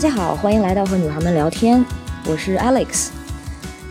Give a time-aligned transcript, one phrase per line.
[0.00, 1.84] 大家好，欢迎来到和女孩们聊天，
[2.26, 3.08] 我是 Alex。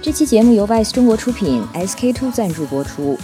[0.02, 3.16] 这期节目由 VICE 中国出品，SK Two 赞助播出。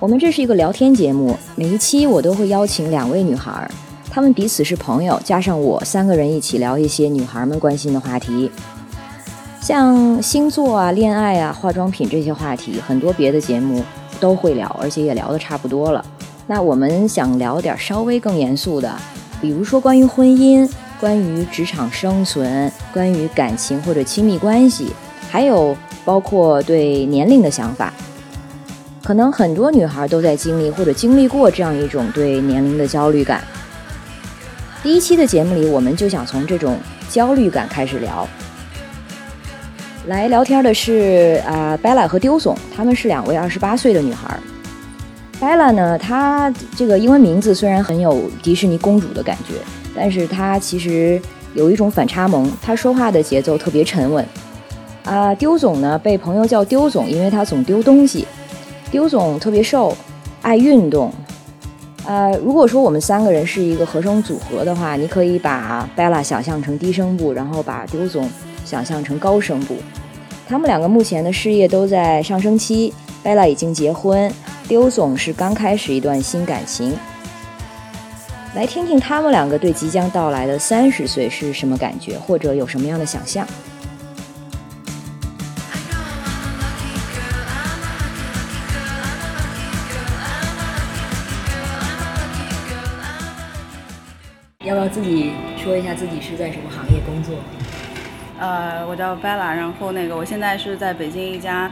[0.00, 3.70] 我们这是一个聊天节目，每一期我都会邀请两位女孩，
[4.10, 8.50] 她们彼此是朋友，加上我三个人一起聊一些女孩们关心的话题，
[9.60, 13.84] 像星座啊、恋爱啊、化妆品这些话题，很多别的节目
[14.18, 16.02] 都会聊，而且也聊得差不多了。
[16.46, 18.96] 那我们想聊点稍微更严肃的，
[19.42, 20.66] 比如说关于婚姻。
[21.00, 24.92] 关于职场生存，关于感情或者亲密关系，
[25.30, 27.92] 还有包括对年龄的想法，
[29.02, 33.42] 可能很多女孩都在经历或者经历过这样一种对年龄的焦虑感。
[34.82, 36.78] 第一期的节目里，我们就想从这种
[37.10, 38.26] 焦虑感开始聊。
[40.06, 44.38] 来聊天的是啊，Bella 和丢总，他们是两位二十八岁的女孩。
[45.40, 49.54] Bella 呢，她这个英文名字虽然很有迪士尼公主的感觉。
[49.96, 51.20] 但是他其实
[51.54, 54.24] 有一种反差萌，他说话的节奏特别沉稳。
[55.04, 58.26] 啊，丢总呢被朋友叫丢总，因为他总丢东西。
[58.90, 59.96] 丢总特别瘦，
[60.42, 61.12] 爱运动。
[62.04, 68.30] 呃，如果说我们三个人是一个和声组合的话，你可以把 Bella 想象成低声部，然后把丢总
[68.64, 69.74] 想象成高声部。
[70.48, 72.94] 他们两个目前的事业都在上升期
[73.24, 74.32] ，Bella 已经结婚，
[74.68, 76.92] 丢总是刚开始一段新感情。
[78.56, 83.46] 来听听他们两个对即将到来的三十岁是什么感觉，或者有什么样的想象。
[94.60, 95.32] 要不要自己
[95.62, 97.34] 说一下自己是在什么行业工作？
[98.40, 101.70] 呃，我叫 Bella，然后那个我现在是在北京一家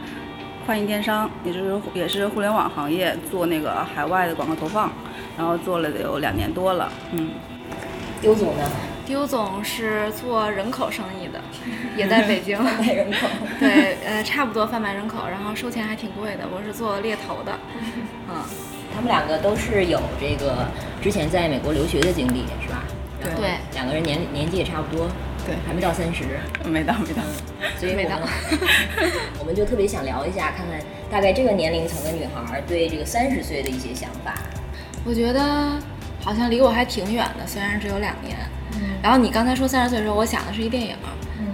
[0.67, 4.93] 跨境电商，也就是也是互联网行业做那个海外的广告投放。
[5.37, 7.31] 然后做了有两年多了，嗯。
[8.21, 8.63] 丢总呢？
[9.05, 11.39] 丢总是做人口生意的，
[11.95, 13.27] 也在北京卖人口。
[13.59, 16.43] 对，呃，差不多贩卖人口，然后收钱还挺贵的。
[16.51, 17.51] 我是做猎头的，
[18.29, 18.35] 嗯。
[18.95, 20.65] 他们两个都是有这个
[21.03, 22.81] 之前在美国留学的经历，是吧？
[23.35, 23.57] 对。
[23.73, 25.07] 两个人年年纪也差不多，
[25.45, 26.23] 对，还没到三十，
[26.63, 27.21] 没到没到，
[27.77, 28.15] 所以没到。
[29.37, 30.79] 我们就特别想聊一下，看看
[31.11, 34.33] 大概这个年龄层的女孩对这个三十岁的一些想法。
[35.05, 35.79] 我觉得
[36.19, 38.35] 好像离我还挺远的，虽然只有两年。
[38.73, 38.97] 嗯。
[39.01, 40.95] 然后你刚才说三十岁的时候，我想的是一电影，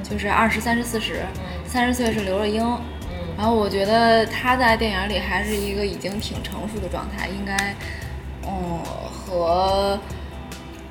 [0.01, 1.25] 就是二十三十四十，
[1.67, 2.63] 三十岁是刘若英。
[2.63, 3.35] 嗯。
[3.37, 7.75] 然后我觉得她在电影里还是一个已经挺成熟的状态，应该，
[8.47, 8.79] 嗯，
[9.11, 9.99] 和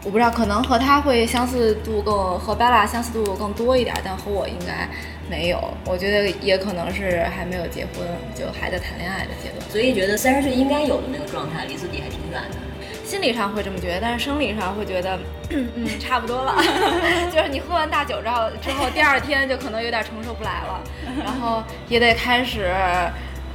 [0.04, 4.88] 我不知道，可能和她会相似度更和 Bella 相似度更多一点，但和我应该
[5.30, 5.72] 没有。
[5.86, 8.04] 我觉得也可能是还没有结婚，
[8.34, 9.70] 就还在谈恋爱的阶段。
[9.70, 12.56] 所以觉得三十岁应该有的那个状态，离自己还挺远的。
[13.04, 15.18] 心理上会这么觉得，但是生理上会觉得，
[15.50, 16.54] 嗯， 差不多了。
[17.32, 20.80] 就是你喝完大酒之后，之后第二天就可能有点承受不来了，
[21.24, 22.72] 然后也得开始，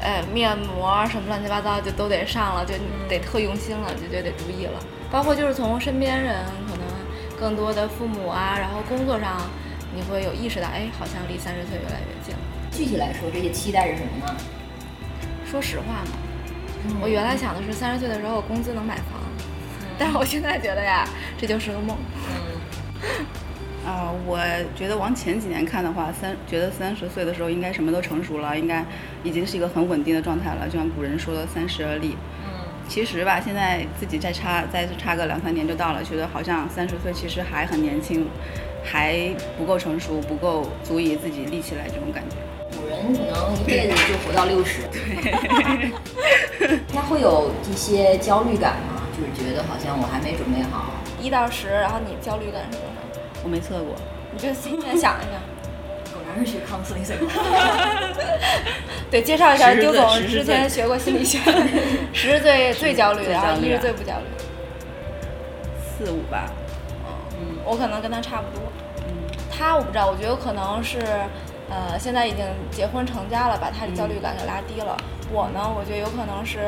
[0.01, 2.73] 呃，面膜什么乱七八糟就都得上了，就
[3.07, 4.79] 得特用心了，就觉得得注意了。
[5.09, 6.35] 包括就是从身边人，
[6.69, 6.85] 可能
[7.39, 9.49] 更多的父母啊，然后工作上，
[9.95, 12.39] 你会有意识到，哎，好像离三十岁越来越近了。
[12.72, 14.35] 具体来说，这些期待是什么呢？
[15.50, 19.22] 说实话嘛，我原来想的是三十岁的时候工资能买房，
[19.97, 21.07] 但是我现在觉得呀，
[21.38, 21.95] 这就是个梦。
[22.28, 24.39] 嗯，啊， 我
[24.75, 28.84] 觉得往前几年看的话，三觉得三十岁的时候应该什么都成熟了，应该
[29.23, 32.17] 已经是一个很稳定的状态了，就像古人说的“三十而立”。
[32.44, 32.51] 嗯，
[32.89, 38.28] 其实吧，现在自己再差再差个两三年就到了，觉得好像三十岁其实还很年轻，
[38.85, 42.35] 还不够成熟，不够足以自己立起来这种感觉。
[42.78, 49.01] 古人可能一辈子就活到六十，对 那会有一些焦虑感吗？
[49.18, 50.91] 就是觉得好像我还没准备好。
[51.19, 53.22] 一到十，然后你焦虑感是多少？
[53.43, 53.96] 我没测过，
[54.32, 55.41] 你就心里面想一想。
[56.14, 57.16] 果然是学康斯理学。
[59.09, 61.40] 对，介绍一下，丢总之前学过心理学。
[62.14, 64.26] 十是最最焦虑 的，然后一是最不焦虑。
[65.97, 66.52] 四五吧。
[67.40, 68.66] 嗯，我可能跟他差不多。
[69.55, 70.99] 嗯，他我不知道，我觉得可能是。
[71.67, 74.96] 呃，现在已经结婚成家了，把他的焦虑感给拉低了。
[75.31, 76.59] 我呢，我觉得有可能是，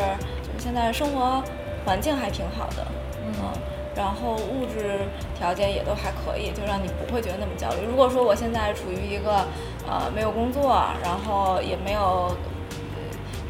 [0.42, 1.40] 就是现在生活
[1.86, 2.84] 环境还挺好的，
[3.24, 3.54] 嗯，
[3.96, 5.06] 然后物质
[5.38, 7.86] 条件也都还可以，就让你不会觉得那么焦虑。
[7.88, 9.46] 如果说我现在处于一个
[9.88, 12.36] 呃没有工作，然后也没有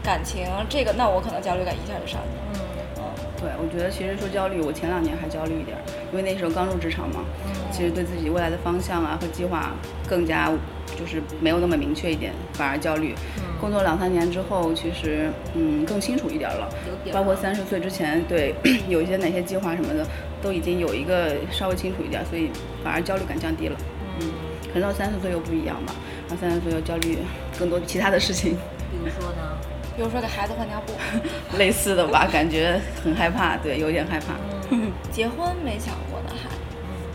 [0.03, 2.67] 感情，这个那我可能焦虑感一下就上去了。
[2.99, 3.03] 嗯，
[3.39, 5.81] 对，我觉得其实说焦虑，我前两年还焦虑一点儿，
[6.11, 7.23] 因为那时候刚入职场嘛，
[7.71, 9.71] 其实对自己未来的方向啊和计划
[10.07, 10.51] 更加
[10.97, 13.13] 就是没有那么明确一点，反而焦虑。
[13.59, 16.69] 工作两三年之后，其实嗯更清楚一点了
[17.11, 18.53] 包括了三十岁之前，对
[18.87, 20.05] 有一些哪些计划什么的，
[20.41, 22.49] 都已经有一个稍微清楚一点，所以
[22.83, 23.77] 反而焦虑感降低了。
[24.19, 24.29] 嗯，
[24.71, 25.93] 可能到三十岁又不一样吧，
[26.27, 27.17] 然后三十岁又焦虑
[27.59, 28.51] 更多其他的事情。
[28.91, 29.57] 比如说呢？
[29.95, 30.93] 比如说给孩子换尿布，
[31.57, 34.35] 类似的吧，感觉很害怕，对，有点害怕。
[35.11, 36.16] 结婚没想过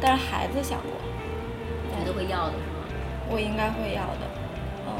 [0.02, 0.90] 但是孩子想过，
[1.96, 2.82] 觉得会要的是吗？
[3.30, 4.26] 我应该会要的，
[4.86, 4.92] 嗯，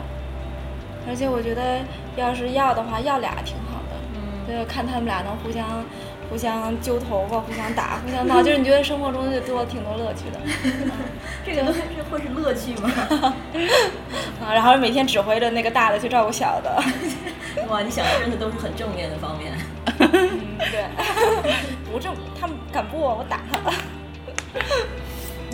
[1.08, 1.81] 而且我觉得
[2.16, 5.84] 要是要的话，要俩挺好的，嗯就是看他们俩能互相
[6.31, 10.38] 互相揪头发、互相打、互相闹， 就是你觉得生活中就多挺多乐趣的，
[11.44, 12.88] 这个这会是乐趣吗？
[14.40, 16.82] 啊，然后每天指挥着那个大的去照顾小的，
[17.69, 19.52] 哇，你想的真的都是很正面的方面。
[19.98, 20.87] 嗯，对，
[21.93, 23.75] 不正，他们敢不我，我打他们。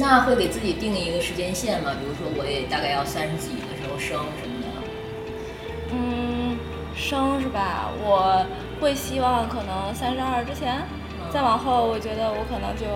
[0.00, 1.90] 那会给自己定一个时间线吗？
[1.98, 4.66] 比如说，我也大概要三十几的时候生什么的。
[5.92, 6.56] 嗯，
[6.94, 7.90] 生是吧？
[8.00, 8.46] 我
[8.80, 10.82] 会希望可能三十二之前，
[11.30, 12.86] 再往后，我觉得我可能就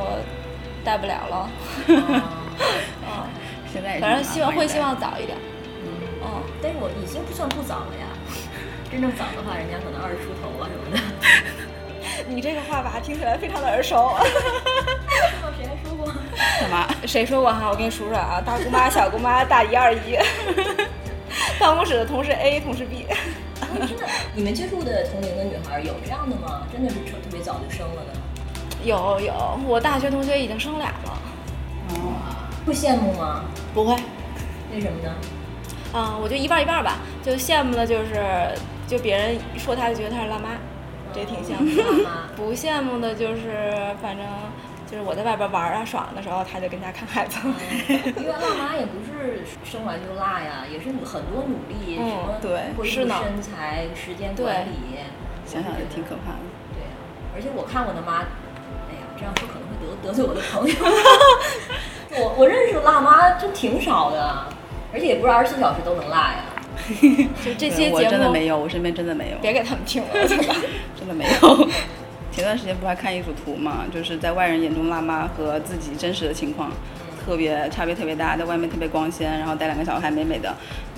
[0.84, 1.50] 带不了了。
[1.88, 2.22] 嗯，
[3.72, 5.37] 现在反正希望会希望早一点。
[5.82, 5.88] 嗯，
[6.22, 8.06] 嗯，但是我已经不算不早了呀。
[8.90, 11.02] 真正早的话，人家可能二十出头啊什么的。
[12.28, 14.14] 你这个话吧，听起来非常的耳熟。
[16.60, 16.87] 干嘛？
[17.06, 17.69] 谁说过哈？
[17.70, 20.16] 我给你数数啊，大姑妈、小姑妈、大姨、二姨，
[21.58, 23.06] 办公室的同事 A、同事 B。
[23.75, 26.66] 真的，你们接触的同龄的女孩有这样的吗？
[26.72, 28.20] 真的是特特别早就生了的？
[28.84, 31.19] 有有，我大学同学已经生俩了。
[31.90, 32.12] 哦，
[32.66, 33.44] 会羡慕吗？
[33.72, 33.94] 不会，
[34.72, 35.14] 为什么呢？
[35.93, 36.98] 啊、我就一半一半吧。
[37.22, 38.22] 就羡慕的就是，
[38.87, 40.50] 就别人说她就觉得她是辣妈，
[41.14, 42.08] 这也挺羡慕的。
[42.37, 44.26] 不羡慕的就是，反正
[44.92, 47.38] 就是我在外边玩啊爽的时候，他就跟家看孩子。
[47.88, 55.00] 因为 辣妈也不是生完就辣呀，也是很多努力，嗯什么对恢复是呢身材、时间管理，
[55.46, 56.44] 想想也挺可怕的。
[56.76, 56.92] 对啊，
[57.34, 60.74] 而且我看我的妈，哎呀，这样说可能会得得罪我的朋友。
[62.20, 64.46] 我我认识的辣妈真挺少的，
[64.92, 66.44] 而且也不是二十四小时都能辣呀。
[67.42, 70.02] 就这些节目，真的没有，我身边真的没有，别给他们听。
[70.98, 71.68] 真的没有。
[72.32, 76.73] 前段时间不还看一组图嘛，就是在外人眼中辣妈和自己真实的情况
[77.25, 80.52] 特别差别特别大，在外面特别光鲜，然后带两个小孩美美的，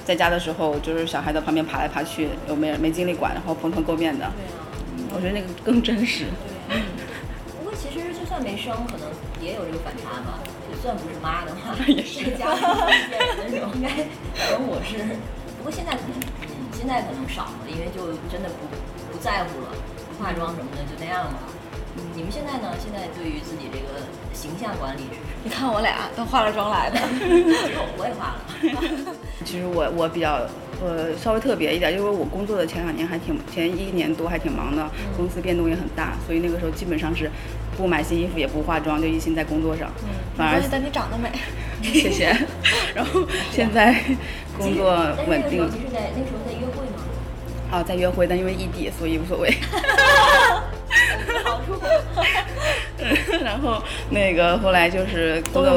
[0.05, 4.31] 在家的时候就是小孩在旁边爬来爬去，又没没精力管，然后蓬头垢面的。
[4.37, 6.27] 对啊，我觉得那个更真实。
[7.59, 9.11] 不过其实就算没生，可能
[9.43, 10.39] 也有这个反差吧。
[10.71, 12.61] 就算不是妈的话， 也是在家里
[13.11, 14.97] 见人的时候，应该可能我是。
[15.59, 18.69] 不过现在可能，嗯，现在可能少了，因为就真的不
[19.13, 21.38] 不在乎了，不化妆什么的就那样吧。
[21.96, 22.75] 嗯，你们现在呢？
[22.82, 24.02] 现在对于自己这个
[24.32, 25.26] 形象管理是什么？
[25.44, 29.14] 你看我俩都化了妆来的，其实我我也化了。
[29.44, 30.43] 其实我我比较
[30.82, 37.31] 呃稍微特别一点，因为我工作的前两年还挺前一年多还挺忙的，公司变动也很大，所以那个时候基本上是
[37.76, 39.88] 不买新衣服也不化妆，就一心在工作上。
[40.37, 41.31] 反而没关系但你长得美。
[41.81, 42.34] 谢谢。
[42.93, 43.22] 然后
[43.52, 43.94] 现在
[44.58, 44.96] 工作
[45.28, 46.74] 稳定但是那个时候，在那个时候在约会吗？
[47.75, 49.53] 啊，在约会，但因为异地，所以无所谓。
[51.43, 51.75] 好处。
[53.43, 55.76] 然后那个后来就是工作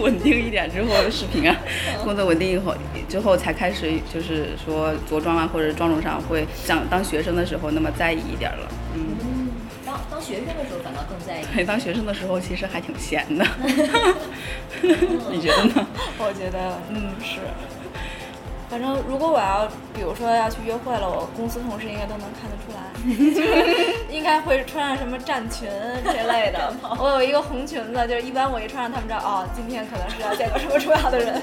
[0.00, 1.54] 稳定一点之后，视频啊，
[2.02, 2.74] 工作稳定以后
[3.10, 8.66] 之后才开始就是说着装啊或者妆容上会像当学生的时候那么在意一点了。
[8.94, 9.48] 嗯，嗯，
[9.84, 11.44] 当当学生的时候反倒更在意。
[11.54, 13.46] 对，当学生的时候其实还挺闲的。
[15.30, 15.86] 你觉得呢？
[16.18, 17.40] 我觉得，嗯，是。
[18.68, 22.82] 反正如果我要，比如说要去约会了，我公司同事应该都能看得出来，
[23.32, 25.68] 就是应该会穿上什么战裙
[26.04, 26.74] 这类的。
[26.98, 31.40] 我有一个红裙子，就是一般我一穿上，他们知道哦，今天可能是要见个什么重要的人。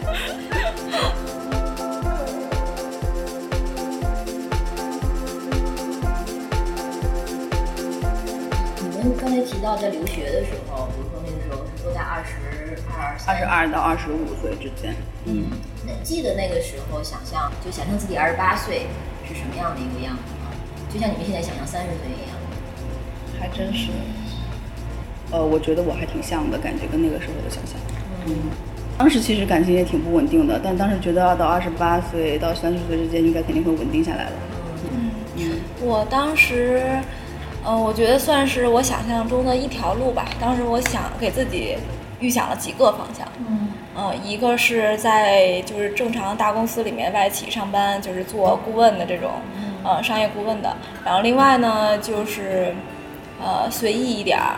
[9.02, 12.36] 你们刚才提到在留学的时候，比如说那个时候是都在二十
[12.92, 14.94] 二、二十二到二十五岁之间。
[15.26, 15.73] 嗯，那
[16.04, 18.88] 记得那个时候想象，就想象自己二十八岁
[19.28, 20.52] 是什么样的一个样子吗？
[20.94, 22.38] 就像你们现在想象三十岁一样。
[23.40, 23.90] 还真是。
[25.32, 27.76] 呃，我觉得我还挺像的感觉，跟那个时候的想象。
[28.28, 28.36] 嗯，
[28.98, 34.32] 当时其实感情也挺不稳定的，但当时觉得要到二十八岁到三十岁之间，应该肯定会稳定下来了。
[35.36, 36.84] 嗯，我当时，
[37.66, 40.30] 嗯、我觉得算是我想象中的一条路吧。
[40.40, 41.76] 当时我想给自己
[42.20, 43.28] 预想了几个方向。
[43.40, 49.32] 嗯呃，一个是在就是正常大公司里面外企上班，就是做顾问的这种，
[49.84, 50.76] 呃，商业顾问的。
[51.06, 52.74] 然后另外呢，就是，
[53.42, 54.58] 呃随意一点儿，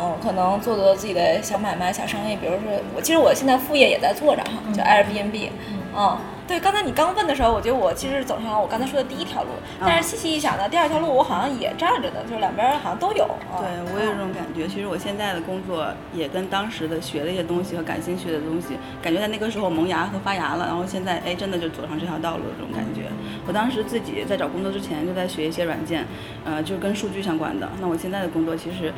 [0.00, 2.60] 嗯，可能做做自己的小买卖、小生意，比如说
[2.96, 5.50] 我其实我现在副业也在做着哈，就 Airbnb，
[5.96, 6.16] 嗯。
[6.46, 9.48] 对，刚才你刚问的时候，我觉得我其实走上了我刚才说的第一条路，
[9.80, 13.26] 但是细细一想呢，第二条路我好像也站着的，就是两边好像都有。
[13.58, 14.68] 对我也有这种感觉。
[14.68, 23.08] 其实我现在的工作也跟当时的学的一些东西和感兴趣的东西，感觉在那个时候萌芽和发芽了，然后现在哎，真的就走上这条道路的这种感觉。
[23.46, 26.04] 我当时自己在找工作之前就在学一些软件，
[26.44, 27.66] 呃，就是跟数据相关的。
[27.80, 28.92] 那我现在的工作其实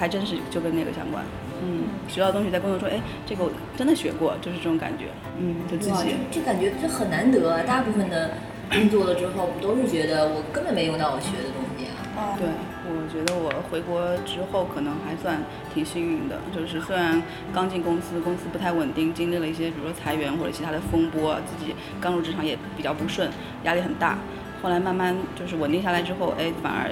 [0.00, 1.22] 还真是就跟那个相关。
[1.62, 5.04] 嗯，学到东西在工作中，哎，这个我真的学过，就是这种感觉。
[5.38, 6.14] 嗯，就自己。
[6.30, 8.30] 这感觉这很难得，大部分的
[8.70, 11.92] 工作了之后，不都是觉得我根本没用到我学的东西啊？
[12.16, 12.48] 啊，对，
[12.88, 15.36] 我觉得我回国之后可能还算
[15.74, 23.28] 挺幸运的，就是虽然刚进公司，公司不太稳定，经历了一些比如说裁员或者其他的风波，自己刚入职场也比较不顺，
[23.64, 24.16] 压力很大。
[24.62, 26.88] 后来慢慢就是稳定下来之后，哎，反而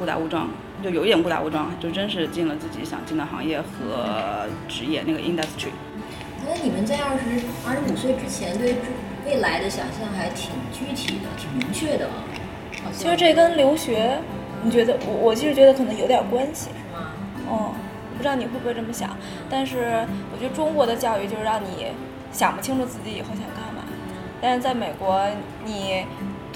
[0.00, 0.48] 误打误撞。
[0.82, 5.70] 就有一点误打误撞，就真是进了自己想进的行业和职业那个 industry。
[6.44, 7.24] 那你们在二十
[7.64, 8.74] 二十五岁之前对
[9.24, 12.08] 未来的想象还挺具体的，挺明确的。
[12.92, 14.18] 其实这跟留学，
[14.64, 16.70] 你觉得我我其实觉得可能有点关系。
[16.70, 17.12] 是吗？
[17.48, 17.72] 嗯，
[18.16, 19.16] 不知道你会不会这么想？
[19.48, 21.86] 但是我觉得中国的教育就是让你
[22.32, 23.84] 想不清楚自己以后想干嘛，
[24.40, 25.24] 但是在美国
[25.64, 26.04] 你。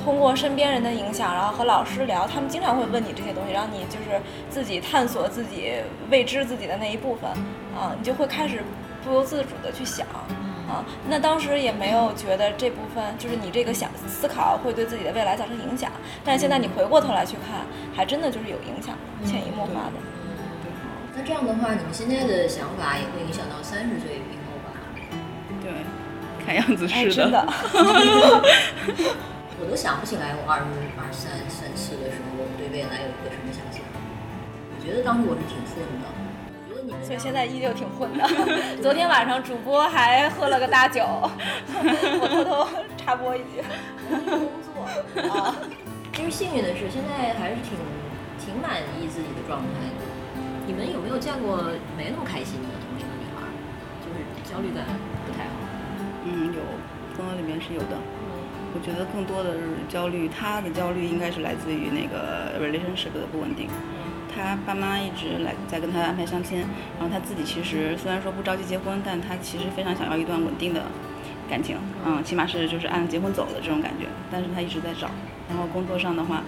[0.07, 5.73] 通过身边人的影响，然后和老师聊，他们经常会问你这些东西，让你就是自己探索自己
[6.09, 7.29] 未知自己的那一部分，
[7.77, 8.63] 啊，你就会开始
[9.03, 10.07] 不由自主的去想，
[10.69, 15.91] 啊，那当时也没有觉得这部分就是你这个想思考会对自己的未来造成影响，
[16.25, 19.99] 但是现在你回过头来去看，还真的就是有影响，潜移默化的。
[21.17, 24.71] 那这样的话，你们现在的想法也会影响到三十岁以后吧？
[25.61, 25.73] 对，
[26.47, 27.45] 看样子是真的。
[29.59, 30.69] 我都想不起来，我二十
[31.01, 33.81] 二三三四的时候，我对未来有一个什么想象？
[33.89, 36.07] 我觉得当时我是挺混的，
[36.69, 38.21] 我觉得你们所以现在依旧挺混的。
[38.85, 41.03] 昨天晚上主播还喝了个大酒，
[41.73, 42.69] 我偷偷
[43.01, 43.65] 插播一句，
[44.29, 44.85] 工作
[45.33, 45.57] 啊。
[46.13, 47.77] 其实幸运的是，现在还是挺
[48.37, 50.05] 挺满意自己的状态的。
[50.69, 51.65] 你们有没有见过
[51.97, 53.49] 没那么开心的同龄的女孩？
[54.05, 54.85] 就是焦虑感
[55.25, 55.57] 不太好。
[56.25, 56.61] 嗯，有，
[57.17, 57.97] 朋友里面是有的。
[58.77, 63.69] 我觉得更多的是焦虑，他的焦虑应该是来自于那个 relationship 的不稳定。
[64.29, 70.83] 他爸妈一直来在跟他安排相亲，然后他自己其实虽然说不着急结婚，但他其实非常想要一段稳定的
[71.49, 74.05] 感情，嗯，起码是就是按结婚走的这种感觉。
[74.31, 75.09] 但是他一直在找，
[75.49, 76.45] 然后工作上的话，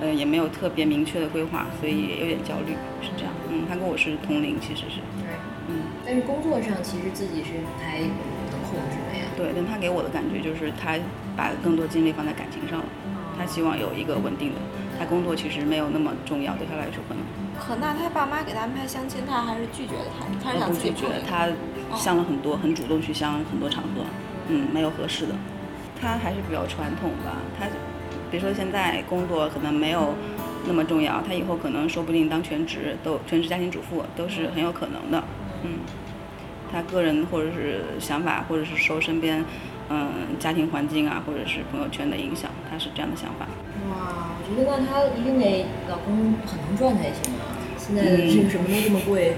[0.00, 3.34] 呃，也没有特别明确的规划，所以也有点焦虑，是这样。
[3.50, 5.00] 嗯，他跟我是同龄，其实是。
[5.18, 5.34] 对。
[5.66, 5.82] 嗯。
[6.06, 8.02] 但是工作上其实自己是还。
[9.36, 10.98] 对，但他给我的感觉就是他。
[11.34, 12.84] 把更多精力放在感情上了，
[13.38, 14.60] 他希望有一个稳定的。
[14.98, 17.24] 他工作其实没有那么重要，对他来说可能。
[17.58, 20.04] 可那他爸妈给他安排相亲，他还是拒绝的。
[20.44, 21.48] 他他是想自己拒绝，他
[21.96, 24.04] 相了很多，很主动去相很多场合，
[24.48, 25.32] 嗯，没有合适的。
[25.98, 27.40] 他还是比较传统吧。
[27.58, 27.64] 他
[28.30, 30.12] 比如说现在工作可能没有
[30.66, 35.24] 那么重要，他以后可能说不定当全职，都全职家庭主妇都是很有可能的。
[35.64, 35.78] 嗯，
[36.72, 39.44] 他个人或者是想法，或者是受身边。
[39.90, 43.46] 嗯，家庭环境啊，或者是朋友圈的影响，他是这样的想法。
[43.90, 47.52] 哇，我觉得那他一定得老公很能赚才行啊！
[47.76, 49.34] 现在这个什么都这么贵。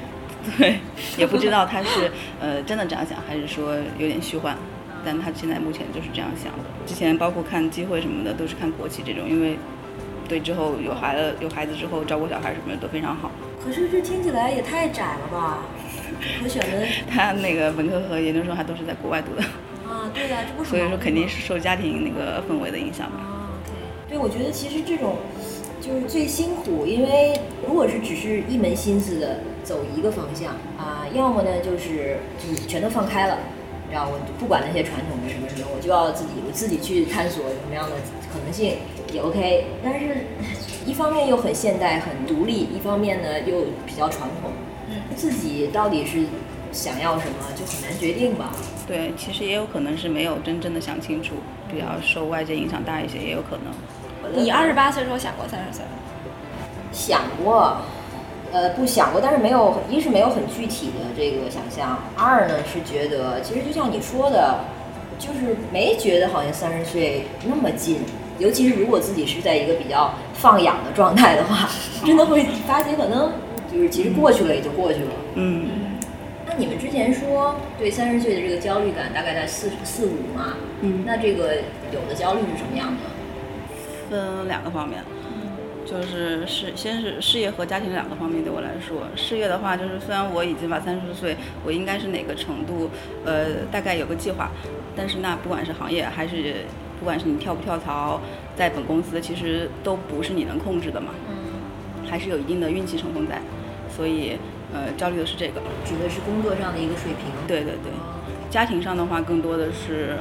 [0.56, 0.78] 对，
[1.18, 4.56] 也不知道他是呃真的这样想，还是说有点虚幻。
[5.04, 6.64] 但他现在目前就是这样想的。
[6.86, 9.58] 之前包括看机会什么的，都是看国企这种，因为
[10.26, 13.30] 对之后有孩子有孩子之后照顾小孩什么的都非常好。
[13.62, 15.58] 可是这听起来也太窄了吧？
[16.42, 19.42] 我选的 他那个本科和研究生还都是在国外读的。
[19.88, 23.50] 啊，对呀，这不所以说肯定是受家庭那个氛围的影响吧。
[24.08, 25.16] 对，我觉得其实这种
[25.80, 33.38] 就是最辛苦，因为如果是只是一门心思的走一个方向啊，要么呢就是就是全都放开了，
[33.90, 37.96] 然后我不管那些传统的什么什么，我就要自己我自己去探索什么样的
[38.32, 38.76] 可能性
[39.12, 39.66] 也 OK。
[39.82, 40.26] 但是，
[40.84, 44.50] 一方面又很现代很独立，一方面呢又比较传统，
[45.18, 46.20] 自己到底是
[46.70, 48.52] 想要什么就很难决定吧。
[48.86, 51.34] 对，其实也有可能是没有真正的想清楚，
[51.70, 53.74] 比较受外界影响大一些，也有可能。
[54.42, 55.90] 你二十八岁时候想过三十岁吗？
[56.92, 57.76] 想过，
[58.52, 64.60] 呃，不想过，但是没有，一是没有很具体的这个想象，二呢是觉得，其实就像你说的，
[65.18, 68.00] 就是没觉得好像三十岁那么近，
[68.38, 71.68] 尤其是如果自己是在一个比较放养的状态的话，
[72.06, 73.32] 真的会发觉可能
[73.72, 75.10] 就是其实过去了也就过去了。
[75.34, 75.68] 嗯。
[76.46, 80.54] 那你们之前说对三十岁的这个焦虑感大概在四四五嘛？
[80.80, 81.56] 嗯，那这个
[81.92, 84.08] 有的焦虑是什么样的？
[84.08, 85.04] 分两个方面，
[85.84, 92.88] 就是事先是事业和家庭两个方面对我来说，事业的话就是虽然我已经把三十岁，我应该是哪个程度，
[93.26, 94.50] 呃，大概有个计划，
[94.96, 96.64] 但是那不管是行业还是
[96.98, 98.18] 不管是你跳不跳槽，
[98.56, 103.38] 在本公司其实都不是你能控制的嘛，嗯，还是有一定的运气成分在，
[103.98, 104.38] 所以
[104.72, 107.24] 呃焦虑的是这个，指的是工作上的一个水平。
[107.48, 107.90] 对对对，
[108.48, 110.16] 家庭上的话更多的是，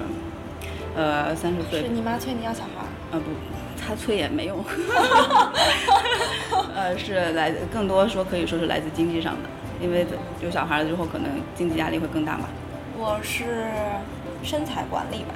[0.96, 2.90] 呃三十岁是你妈催你要小孩儿？
[3.12, 3.30] 呃不，
[3.80, 4.66] 她催也没用，
[6.76, 10.08] 呃是来更多说可以说是来自经济上的，因为
[10.42, 12.50] 有小孩了之后，可能经济压力会更大嘛。
[12.98, 13.68] 我是
[14.42, 15.36] 身材管理吧。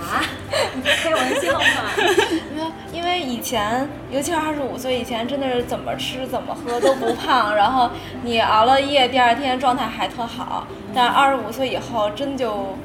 [0.00, 0.24] 啊？
[0.82, 1.66] 开玩笑嘛？
[2.54, 7.90] 没有，因为以前，尤其是二十五岁以前，真的是怎么吃怎么喝都不胖，然后
[8.22, 10.66] 你熬了夜，第二天状态还特好。
[10.94, 12.76] 但二十五岁以后，真就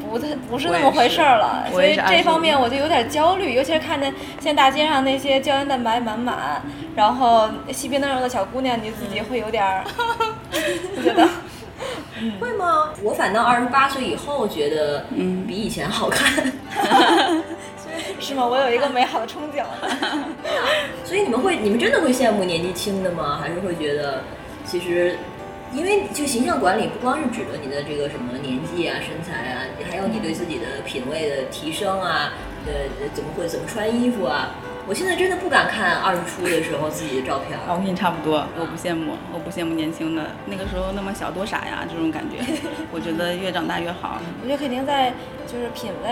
[0.00, 6.62] 不太不是那么回事儿了，所以这方面我就有点焦虑，尤其是看见现在大街上那些胶原蛋白满满，
[6.96, 9.84] 然后细皮嫩肉的小姑娘，你自己会有点儿，
[10.96, 11.28] 就觉得
[12.40, 12.90] 会吗？
[13.02, 16.52] 我反倒二十八岁以后觉得，嗯比以前好看。
[18.20, 18.46] 是吗？
[18.46, 20.28] 我有一个美好的憧憬了。
[21.04, 23.38] 所以你们会，你们真的会羡慕年纪轻的吗？
[23.40, 24.22] 还是会觉得，
[24.64, 25.16] 其实，
[25.72, 32.32] 因为就形象管理不光是指的你的这个什么年纪啊、身材啊，还有你对自己的品味的提升啊，
[32.66, 32.72] 呃，
[33.14, 34.50] 怎么会怎么穿衣服啊。
[34.88, 42.40] 我现在真的不敢看二十出的时候自己的照片啊，我跟你差不多，我不羡慕，我不羡慕年轻的，那个时候那么小多傻呀，这种感觉。
[42.90, 44.16] 我觉得越长大越好。
[44.40, 45.12] 我觉得肯定在
[45.46, 46.08] 就是品味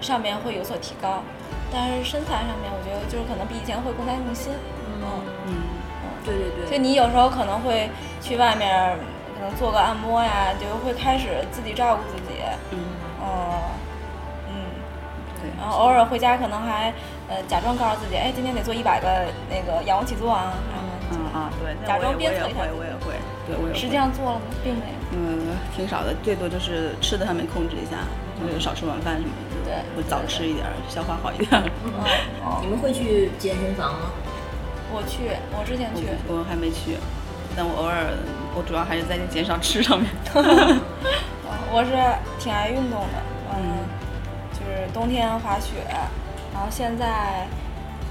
[0.00, 1.22] 上面会有所提高，
[1.70, 4.54] 但是身材上面，我觉得就是可能比以前会更加用心。
[5.04, 5.52] 嗯，嗯，
[6.24, 7.90] 对对对，就你有时候可能会
[8.22, 8.96] 去外面，
[9.36, 12.40] 可能做个按摩呀，就会开始自己照顾自己。
[12.72, 12.80] 嗯，
[13.20, 13.28] 嗯
[14.48, 14.54] 嗯，
[15.42, 15.50] 对。
[15.60, 16.90] 然后偶尔回家可能还
[17.28, 19.06] 呃假装告诉自己，哎，今天得做一百个
[19.50, 23.14] 那个仰卧起坐啊，然后嗯啊，对，那假装我也我也会，鞭策一下我也会，
[23.46, 23.78] 对我也会。
[23.78, 24.44] 实际上做了吗？
[24.62, 24.96] 并没有。
[25.12, 27.98] 嗯，挺少的，最多就是吃的上面控制一下，
[28.42, 29.30] 就是少吃晚饭什么
[29.64, 31.62] 的，对会早吃一点儿，消化好一点
[32.62, 34.10] 你们会去健身房吗？
[34.92, 36.06] 我去，我之前去。
[36.28, 36.96] 我我还没去，
[37.56, 38.06] 但我偶尔，
[38.54, 40.10] 我主要还是在减少吃上面。
[40.34, 40.80] 嗯
[41.72, 41.90] 我是
[42.38, 43.18] 挺爱运动的，
[43.52, 43.58] 嗯，
[44.54, 45.82] 就是冬天滑雪，
[46.56, 47.46] 然后现在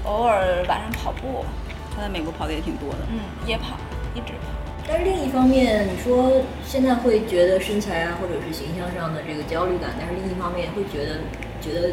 [0.04, 1.44] 偶尔晚上跑步，
[1.92, 2.98] 他在美国跑的也挺多的。
[3.10, 3.76] 嗯，也跑，
[4.14, 4.46] 一直跑。
[4.86, 6.30] 但是另一方面，你说
[6.64, 11.18] 现在会觉得身材啊，或者是形象上的这个焦虑感，但是另一方面会觉得，
[11.60, 11.88] 觉得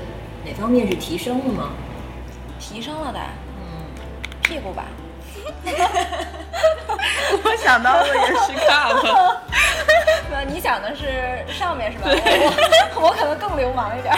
[0.46, 1.72] 哪方面是提升了吗？
[2.60, 3.20] 提升了的，
[3.58, 3.64] 嗯，
[4.44, 4.86] 屁股吧。
[7.44, 9.38] 我想到的也是 cup。
[10.32, 12.06] 那你想的是上面是吧？
[12.06, 14.14] 我我 我可能更流氓一点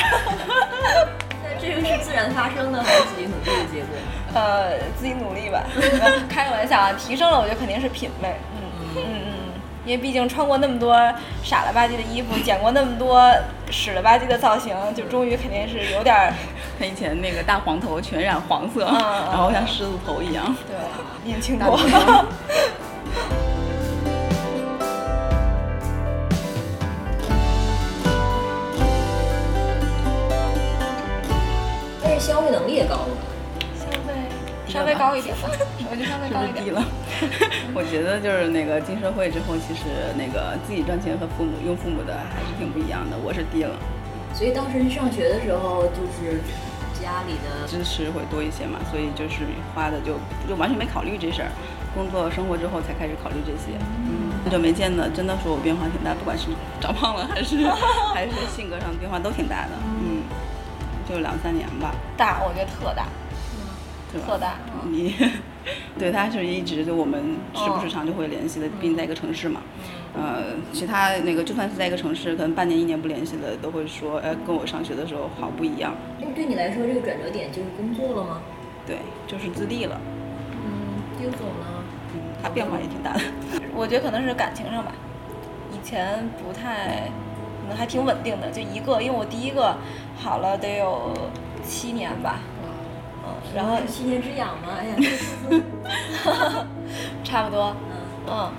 [1.65, 3.97] 这个是自然发生的，还是自己努力的结果？
[4.35, 5.63] 呃，自己努力吧。
[6.29, 8.29] 开个玩笑啊，提升了，我觉得肯定是品味。
[8.55, 10.95] 嗯嗯嗯嗯，因为毕竟穿过那么多
[11.43, 13.33] 傻了吧唧的衣服，剪过那么多
[13.71, 16.33] 屎了吧唧的造型，就终于肯定是有点儿
[16.77, 20.55] 他以前那个大黄头全染黄色，然后像狮子头一样。
[20.67, 20.77] 对
[21.23, 21.79] 年轻过。
[32.25, 33.09] 消费能力也高了。
[33.77, 34.13] 消费
[34.67, 35.47] 稍微高一点吧，
[35.91, 36.65] 我觉得稍微高一点。
[36.65, 36.83] 低了？
[37.77, 43.15] 我觉得就是那个进社会之后，其实那个自己赚钱和父母用父母的还是挺不一样的。
[43.23, 43.77] 我是低了，
[44.33, 46.41] 所以当时上学的时候，就是
[46.97, 50.17] 家里的支持会多一些嘛，所以就是花的就
[50.49, 51.51] 就完全没考虑这事儿。
[51.93, 53.77] 工作生活之后才开始考虑这些。
[54.03, 56.49] 嗯，很久没见的，真的说我变化挺大，不管是
[56.81, 57.55] 长胖了还是
[58.17, 59.77] 还是性格上变化都挺大的。
[60.01, 60.24] 嗯，
[61.07, 61.93] 就两三年吧。
[62.17, 63.05] 大，我觉得特大？
[64.25, 64.55] 特大。
[64.89, 65.13] 你
[65.99, 69.61] 对他是一直就我们时不时常就会联系的，毕竟在一个城市嘛。
[70.13, 75.93] 呃，其他那个就算是在一个城市，可能半年一年不联系的，都会说，呃，跟我上学的时候好不一样。
[76.21, 78.39] 那对你来说，这个转折点就是工作了吗？
[78.87, 79.99] 对，就是自立了。
[80.63, 81.83] 嗯，丁总呢？
[82.13, 83.21] 嗯，他变化也挺大的。
[83.75, 84.93] 我觉得可能是感情上吧，
[85.73, 87.09] 以前不太，
[87.63, 89.75] 可能还挺稳定的，就一个，因为我第一个
[90.17, 91.13] 好了得有
[91.63, 92.39] 七年吧，
[93.23, 94.77] 嗯，然后七年之痒吗？
[94.79, 94.95] 哎呀，
[97.23, 97.95] 差不多，嗯
[98.27, 98.51] 嗯，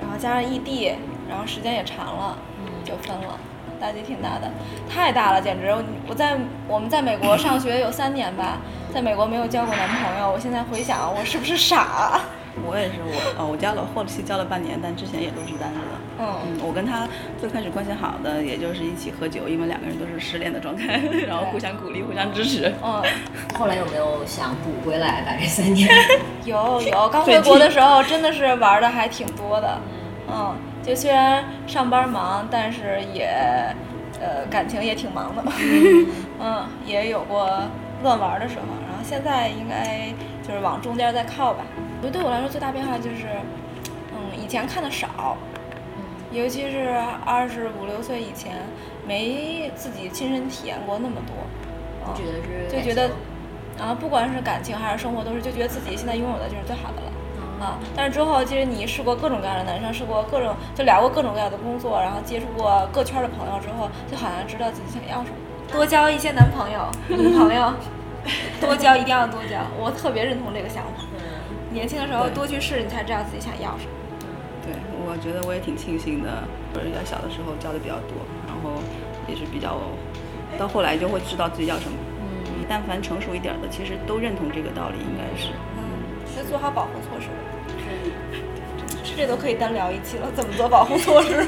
[0.00, 0.92] 然后加上异地，
[1.28, 3.38] 然后时间也长了，嗯就分了，
[3.80, 4.50] 打击挺大的，
[4.92, 5.72] 太大了，简直！
[6.08, 8.58] 我在我们在美国上学有三年吧，
[8.92, 12.20] 在美国没有交过男朋友，我现在回想，我是不是傻？
[12.66, 16.00] 我也是，我哦，我交了后期交了半年，但之前也都是单着的。
[16.22, 16.26] 嗯
[16.62, 17.08] 我跟他
[17.40, 22.70] 最开始关系好的，也就是一起喝酒，因为两个人都是失恋的状态， 然后互相鼓励，互相支持。
[22.84, 23.02] 嗯，
[23.58, 25.22] 后来有没有想补回来？
[25.26, 25.88] 把这三年？
[26.44, 29.78] 有有，刚回国的时候真的是玩的还挺多的，
[30.30, 33.26] 嗯，就虽然上班忙，但是也
[34.20, 35.42] 呃感情也挺忙的，
[36.40, 37.48] 嗯，也有过
[38.02, 40.12] 乱玩的时候，然后现在应该
[40.46, 41.64] 就是往中间再靠吧。
[42.00, 43.26] 我觉得对我来说最大变化就是，
[44.14, 45.36] 嗯，以前看的少，
[46.32, 48.56] 尤其是二十五六岁以前，
[49.06, 51.36] 没自己亲身体验过那么多，
[52.06, 53.10] 嗯觉得是就觉得，
[53.78, 57.10] 啊，不管是感情还是生活，都是就觉得自己现在拥有的就是最好的了。
[57.60, 65.36] 啊，但是之后其实你试过各种各样的男生，试过各种就聊过各种各样的工作，然后接触过各圈的朋友之后，就好像知道自己想要什么。
[65.70, 67.74] 多交一些男朋友、女朋友，
[68.58, 71.04] 多交一定要多交，我特别认同这个想法。
[71.72, 73.92] 年轻的时候多去试，你才知道自己想要什么。
[74.62, 74.74] 对，
[75.06, 76.42] 我觉得我也挺庆幸的，
[76.74, 78.82] 或者在小的时候交的比较多，然后
[79.28, 79.78] 也是比较，
[80.58, 81.96] 到后来就会知道自己要什么。
[82.20, 85.48] 嗯，但凡成熟一点的，其实都认同这个道理，应该是。
[85.78, 85.82] 嗯，
[86.36, 87.28] 就做好保护措施。
[89.02, 91.46] 是，这都可以单聊一期了，怎么做保护措施？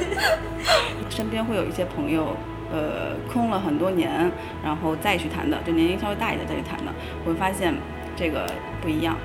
[1.11, 2.35] 身边会有一些朋友，
[2.72, 4.30] 呃，空了很多年，
[4.64, 6.92] 然后再去谈的，就年龄稍微大一点再去谈的，
[7.24, 7.74] 我会发现
[8.16, 9.16] 这个不一样。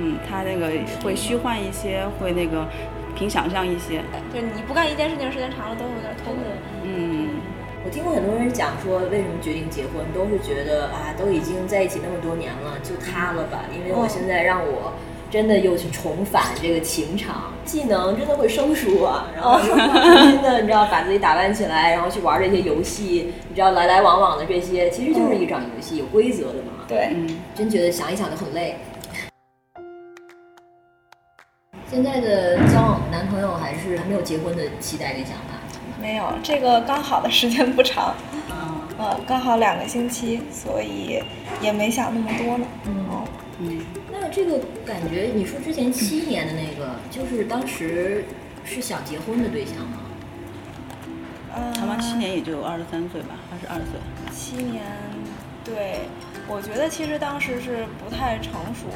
[0.00, 0.70] 嗯，他那个
[1.04, 2.66] 会虚幻一些，会那个
[3.14, 4.00] 凭想象一些。
[4.32, 6.42] 就是你不干一件事情时间长了，都有点头疼。
[6.84, 7.28] 嗯，
[7.84, 14.94] 我听过很多人讲说，为什么决定结婚，都是觉得啊，都已经在一起那么多年了，就他了吧，因为我现在让我。
[15.30, 26.82] 真的又去重返这个情场，技能真的会生疏啊，然后重新的，你知道把自己打扮起来，然后去玩这些游戏，你知道来来往往的这些，其实就是一场游戏，有规则的嘛。
[26.88, 28.74] 对，嗯，真觉得想一想就很累。
[31.90, 35.58] 现在的交往男朋友还是还没有结婚的期待跟想法？
[36.00, 38.14] 没有，这个刚好的时间不长，
[38.96, 41.20] 呃，刚好两个星期，所以
[41.60, 42.66] 也没想那么多呢。
[42.86, 43.24] 嗯
[43.58, 43.80] 嗯，
[44.12, 48.24] 那这个感觉，你说之前七年的那个，就是当时
[48.64, 49.98] 是想结婚的对象吗？
[51.56, 53.98] 嗯，谈完七年也就二十三岁吧，二十二岁。
[54.30, 54.84] 七年，
[55.64, 56.02] 对，
[56.46, 58.86] 我觉得其实当时是不太成熟，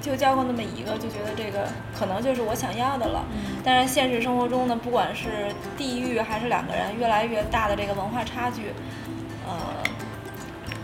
[0.00, 3.24] 就交过那么一个，就觉得这个可能就是我想要的了。
[3.64, 8.72] 但是现实生活中呢，不管是地域还是两个人越来越大的这个文化差距，
[9.46, 9.56] 呃，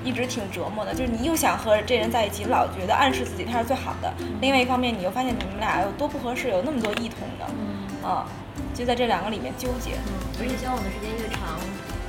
[0.03, 0.93] 一直挺折磨的。
[0.93, 8.27] 就是你又想和这人在一起，老觉得暗示自己他是最好的；另外一方面，你又发现你们俩有多不合适，有那么多异同的，啊、
[8.75, 9.93] 就在这两个里面纠结。
[10.41, 11.61] 而且交往的时间越长，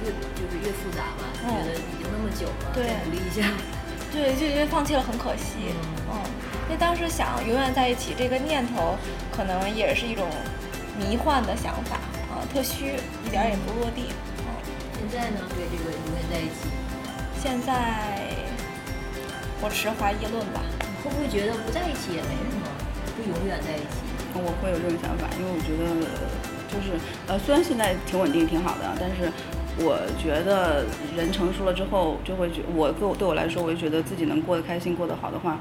[0.01, 3.51] 越就是越复杂嘛，就觉得已经那么久了，对再努力一下。
[4.11, 5.73] 对，就觉得放弃了很可惜。
[6.09, 6.21] 嗯，
[6.77, 8.95] 当时想永远在一起这个念头，
[9.31, 10.27] 可能也是一种
[10.97, 11.95] 迷幻的想法
[12.31, 14.13] 啊，特虚，一点儿也不落地。
[14.39, 14.45] 嗯，
[14.99, 18.29] 现在呢，对这个永远在一起，嗯现在
[19.61, 20.61] 我持怀疑论吧。
[20.79, 22.67] 你会不会觉得不在一起也没什么，
[23.17, 23.99] 不永远在一起？
[24.35, 25.83] 我会有这种想法，因为我觉得
[26.71, 29.29] 就是呃，虽然现在挺稳定、挺好的，但是
[29.77, 35.59] 我觉得人成熟了之后，就会觉我对我对我来说，我就觉得自己能过得开心、过得好的话，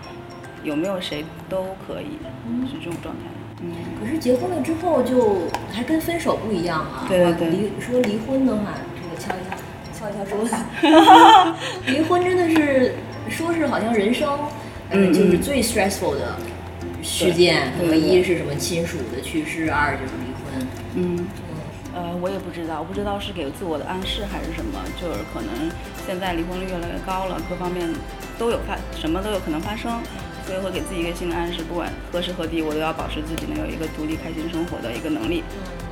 [0.62, 2.18] 有没有谁都可以，
[2.68, 3.20] 是这种状态。
[3.60, 3.70] 嗯，
[4.00, 7.06] 可是结婚了之后就还跟分手不一样啊。
[7.08, 9.56] 对对对离说离婚的话，这个敲一敲，
[9.96, 10.56] 敲一敲桌子。
[11.86, 12.94] 离婚真的是
[13.28, 14.38] 说是好像人生，
[14.90, 16.36] 嗯，嗯就是最 stressful 的
[17.02, 17.70] 事件。
[17.76, 20.66] 可能对对对一是什么亲属的去世，二就是离婚。
[20.94, 21.26] 嗯，
[21.94, 25.70] 呃，我也不知道，我不知道是给自我的暗示还是什么，就是可能
[26.04, 27.88] 现在离婚率越来越高了，各方面
[28.38, 30.00] 都有发，什么都有可能发生，
[30.46, 35.42] 所以会给自己一个心理暗示，不管何时何地，我都要保持自己能有一个独立开心生活的一个能力。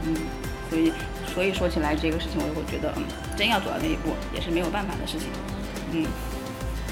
[0.05, 0.15] 嗯，
[0.69, 0.93] 所以
[1.35, 3.05] 所以说起来这个事情，我就会觉得，嗯，
[3.37, 5.29] 真要走到那一步，也是没有办法的事情。
[5.93, 6.07] 嗯，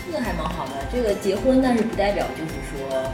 [0.06, 3.10] 这个还蛮好的，这个结婚，但是不代表就是说。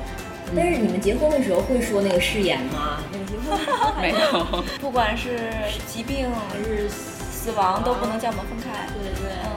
[0.55, 3.01] 但是你们结婚的时候会说那个誓言吗？
[3.11, 3.59] 那个结婚
[3.99, 4.63] 没有。
[4.79, 5.51] 不管是
[5.87, 8.87] 疾病还是死亡，都不能将我们分开。
[8.93, 9.51] 对对对，嗯，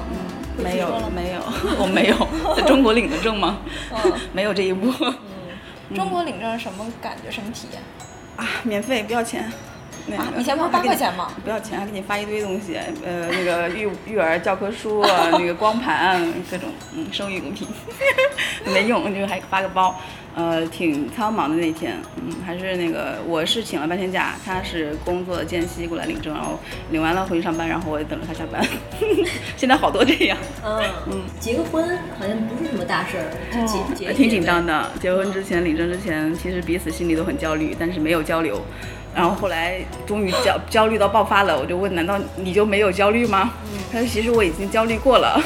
[0.58, 1.42] 没有没有，
[1.80, 3.60] 我没有，在中国领的证吗？
[3.92, 4.92] 嗯 没有这一步。
[5.96, 7.32] 中国领证是什么感觉？
[7.32, 7.82] 什么体验？
[8.36, 9.52] 啊，免费不要钱。
[10.10, 11.30] 那以前不是八块钱吗？
[11.44, 17.68] 不要钱，还给你发一堆东西，呃，那个育育儿教科书啊， 那个光盘，各种嗯生育用品，
[18.66, 20.00] 没用，就还发个包。
[20.38, 26.60] 呃，挺苍忙的那天，嗯，还是那个我是请了半天假，他是工作的间隙过来领证，然后
[26.92, 28.64] 领完了回去上班，然后我也等着他下班。
[29.58, 31.84] 现在好多这样，嗯嗯，结个婚
[32.20, 34.92] 好像不是什么大事儿，结结挺紧张的。
[35.02, 38.62] 结婚之前领证之前，其实彼此心里都很焦虑，但是没有交流。
[39.18, 43.50] 然后后来终于焦焦虑到爆发了，我就问：难道你就没有焦虑吗？
[43.92, 45.42] 他说：其实我已经焦虑过了。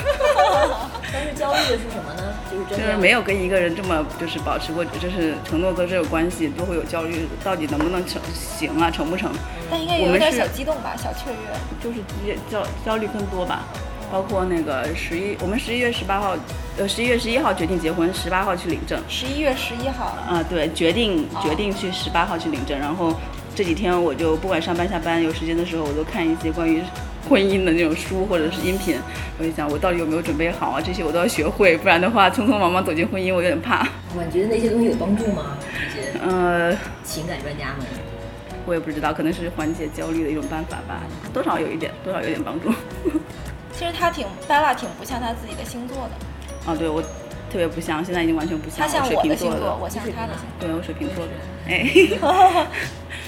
[1.13, 2.33] 但是焦虑的是什么呢？
[2.69, 9.31] 就是没有跟一个人这么就是保持过，就是承诺过这个关系，都会有焦虑，到底能不能成行啊，成不成？
[9.69, 11.99] 但应该有点小激动吧，小雀跃，就是
[12.51, 13.63] 焦焦虑更多吧。
[14.11, 16.35] 包括那个十一，我们十一月十八号，
[16.77, 19.01] 呃，十一月十一号决定结婚，十八号去领证。
[19.07, 20.17] 十一月十一号。
[20.27, 23.17] 啊，对，决定决定去十八号去领证，然后
[23.55, 26.81] 这几天我就不管上班下班有时间的时候，我都看一些关于。
[27.29, 28.97] 婚姻的那种书或者是音频，
[29.37, 30.81] 我就想我到底有没有准备好啊？
[30.81, 33.87] 这些我都要学会，不然的话 匆匆忙忙走进婚姻，我有点怕。
[34.13, 35.55] 你觉得那些东西有帮助吗？
[35.95, 37.85] 这些呃，情感专家们，
[38.65, 42.69] 我也不知道，可能是缓解焦虑的一种办法吧，多少有一点，多少有点帮助。
[43.71, 46.11] 其实他挺 Bella 挺不像他自己的星座的。
[46.65, 47.01] 哦，对我
[47.51, 48.79] 特别不像，现在已经完全不像。
[48.79, 50.67] 他像我的星座，我像他的星座。
[50.67, 51.31] 对，我水瓶座的。
[51.67, 51.85] 哎，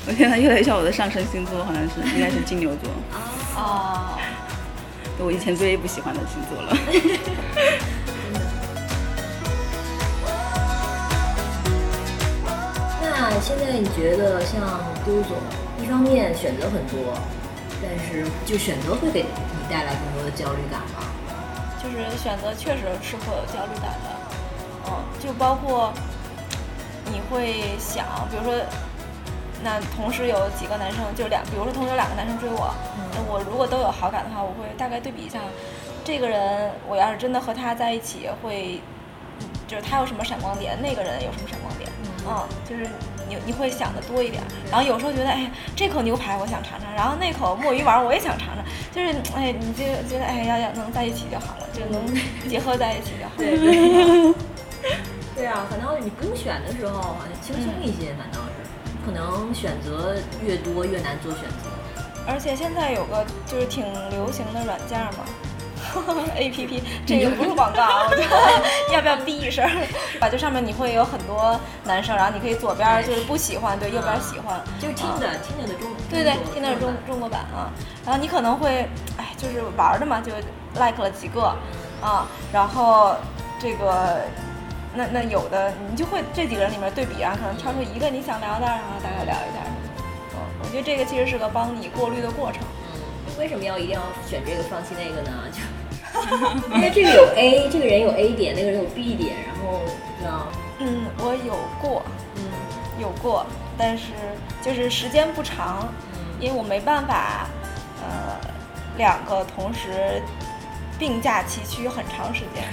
[0.07, 2.89] 我现在越来越像我的上升星座，好像是应该是金牛座。
[3.57, 4.17] 哦，
[5.19, 6.73] 我以前最不喜欢的星座了。
[13.01, 14.61] 那现在你觉得像
[15.03, 15.35] 丢总，
[15.81, 17.13] 一方面选择很多，
[17.81, 19.27] 但是就选择会给你
[19.69, 21.03] 带来更多的焦虑感吗？
[21.83, 24.09] 就是选择确实是会有焦虑感的，
[24.87, 25.91] 嗯，就包括
[27.05, 28.53] 你会想，比如说。
[29.65, 32.75] 那同时有几个男生，就两，比如说同时有两个男生追我，
[33.15, 35.39] 那我如果都有好感的话，我会大概对比一下，
[36.03, 38.81] 这个人我要是真的和他在一起，会，
[39.65, 41.89] 就是他有什么闪光点，那个人有什么闪光点，
[42.27, 42.87] 嗯，就是
[43.27, 52.01] 你你会想的多一点，然后有时候觉得，哎，这口牛排我想尝尝，然后那口墨鱼丸我也想尝尝，就是哎，你就觉得哎，要要能在一起就好了，就能
[52.49, 53.35] 结合在一起就好。
[53.37, 54.33] 了对。
[55.35, 58.63] 对啊，可能你不用选的时候好像轻松一些，反倒是。
[59.05, 61.69] 可能选择越多越难做选择，
[62.25, 65.25] 而且现在有个就是挺流行的软件嘛
[66.35, 68.09] A P P，这个不是广告，啊，
[68.91, 69.67] 要不要逼一声？
[70.19, 77.71] 吧，就上面你会有很多男生，然后你可以左边就是不喜欢，对，右边喜欢，就是听的听的中，对对，听的是中中国版啊。
[78.05, 80.31] 然后你可能会，哎，就是玩的嘛，就
[80.75, 81.55] like 了几个
[82.01, 83.15] 啊，然后
[83.59, 84.21] 这个。
[84.95, 89.65] 那那有的你就会这几个人里面对比啊，可能挑出一个你想聊的，然后大概聊一下。
[90.35, 92.61] 嗯，我觉得这个其实是个帮你过滤的过程。
[92.93, 93.01] 嗯，
[93.39, 95.31] 为什么要一定要选这个放弃那个呢？
[95.51, 95.61] 就
[96.73, 99.81] 因为这个有 A，这个人有 A 点，那个人有 B 点，然后
[100.19, 100.47] 知道？
[100.79, 102.03] 嗯，我有过，
[102.35, 102.43] 嗯，
[102.99, 103.45] 有过，
[103.77, 104.11] 但是
[104.61, 105.87] 就是时间不长，
[106.39, 107.47] 因为我没办法，
[108.01, 108.37] 呃，
[108.97, 110.21] 两个同时
[110.99, 112.63] 并驾齐驱很长时间。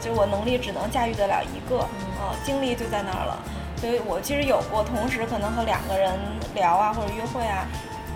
[0.00, 1.80] 就我能力只能驾驭得了一个，
[2.16, 3.38] 啊，精力就在那儿了，
[3.76, 6.18] 所以我其实有过同时可能和两个人
[6.54, 7.68] 聊啊或者约会啊，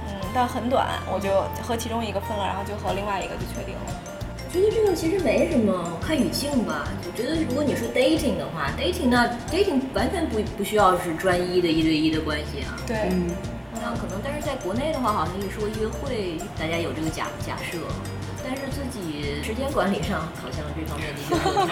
[0.08, 3.92] 嗯，但很短，我就和其中一个分了，然后就和另外一个就确定了。
[4.54, 6.86] 我觉得这个其实没什么，看语境吧。
[7.02, 12.78] 我觉得如果你说 dating 的话，dating 那 dating 完全不不需要是专一的一对一的关系啊。
[12.86, 13.10] 对，
[13.74, 17.78] 那可能，但是在国内的话，好像一说约会，大家有这个假假设。
[18.46, 21.66] 但是自己时间管理上好像这方面的一些挑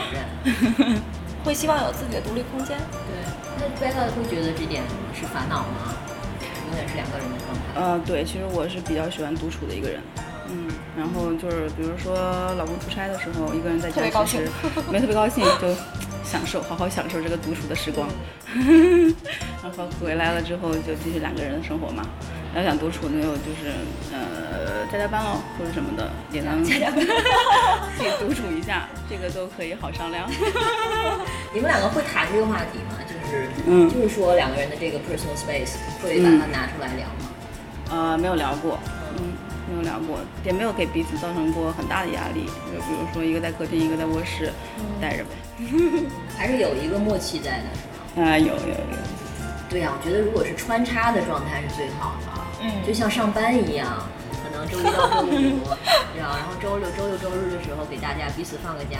[0.90, 0.99] 战，
[1.47, 2.77] 会希望有自己的独立空间。
[3.07, 3.14] 对，
[3.62, 4.83] 那 Bella 会觉得这点
[5.14, 5.95] 是烦恼吗？
[6.66, 7.79] 永远是两个人的状态。
[7.79, 10.01] 呃，对，其实我是比较喜欢独处的一个人。
[10.51, 12.14] 嗯，然后就是比如说
[12.59, 14.48] 老公出差的时候，一个人在家其实
[14.90, 15.68] 没特别高兴，就
[16.24, 18.09] 享受好好享受这个独处的时光。
[19.62, 22.02] 然后回来了之后就继续两个人的生活嘛。
[22.55, 23.72] 要想独处，那就就是
[24.12, 26.85] 呃加加班喽，或者什么的，也能自己
[28.20, 30.28] 独处一下，这个都可以好商量。
[31.55, 32.98] 你们两个会谈这个话题吗？
[33.09, 37.31] 就是嗯，就是说两个人的这个 personal space 会把它拿出来聊吗？
[37.90, 38.78] 呃，没有聊过，
[39.16, 39.33] 嗯，
[39.72, 42.44] 没有聊过，也没有给彼此造成过很大的压力。
[42.44, 44.52] 就比如说一个在客厅，一个在卧室
[45.00, 45.30] 待着呗，
[46.37, 47.64] 还是有一个默契在的，
[48.14, 48.28] 是吗？
[48.28, 48.96] 啊，有有有。
[49.70, 52.42] 对呀，我觉得如果是穿插的状态是最好的。
[52.61, 54.06] 嗯，就像上班一样，
[54.44, 55.64] 可能周一到周五，
[56.16, 58.98] 然后然后周六、周六、周日的时候给大家彼此放个假。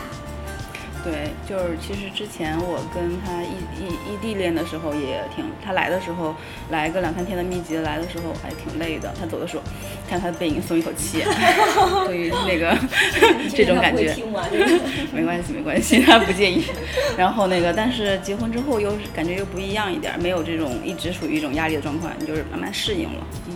[1.04, 6.32] 对，就是其实之前我跟他异异异地恋的时候也挺，他来的时候
[6.70, 9.12] 来个两三天的密集来的时候还挺累的。
[9.18, 9.62] 他走的时候，
[10.08, 11.24] 看他的背影松一口气，
[12.06, 12.78] 对于 那个
[13.52, 14.14] 这种感觉，
[15.12, 16.62] 没关系没关系，他不介意。
[17.18, 23.26] 然后那个，但是结婚之后又感觉又不一样一点，没有这种一直处于一种压力的状况，你就是慢慢适应了。
[23.48, 23.54] 嗯，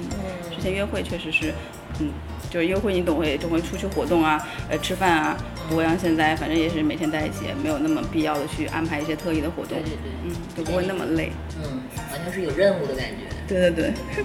[0.55, 1.55] 之前约会确实是，
[2.01, 2.11] 嗯。
[2.49, 5.37] 就是约会，你总会总会出去活动啊，呃，吃饭啊，
[5.69, 14.25] 不会像现在，反正也是每天在一起，没有那么必要的去安排一些特意的活动，对对对，嗯，就不会那么累，嗯，好像是有任务的感觉，对对对。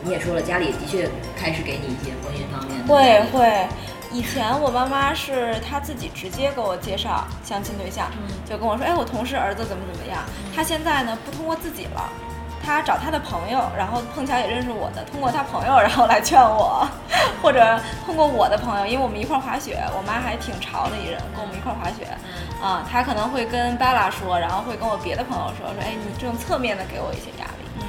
[0.00, 3.66] 你也说了，家里的确开始给你一些婚姻方面的，会会，
[4.12, 8.08] 以前我妈妈是她自己直接给我介绍相亲对象，
[8.48, 10.22] 就跟我说，哎，我同事儿子怎么怎么样，
[10.54, 12.08] 她现在呢不通过自己了。
[12.68, 16.86] 他找他的朋友，然后碰巧也认识我的，通过他朋友，然后来劝我，
[17.40, 22.06] 或者通过我的朋友，因为我们一块滑雪，我妈还挺潮的一人，跟我们一块滑雪，
[22.62, 27.84] 啊，他可能会跟 Bella 说，然后会跟我别的朋友说，说，哎，你这种侧面的给我一些压力，嗯，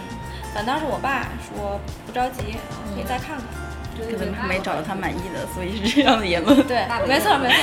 [0.55, 2.55] 反倒是我爸说不着急，
[2.95, 7.57] 可以再看看，可能没找到他满意的，所以是这样的言论，对，没错没错，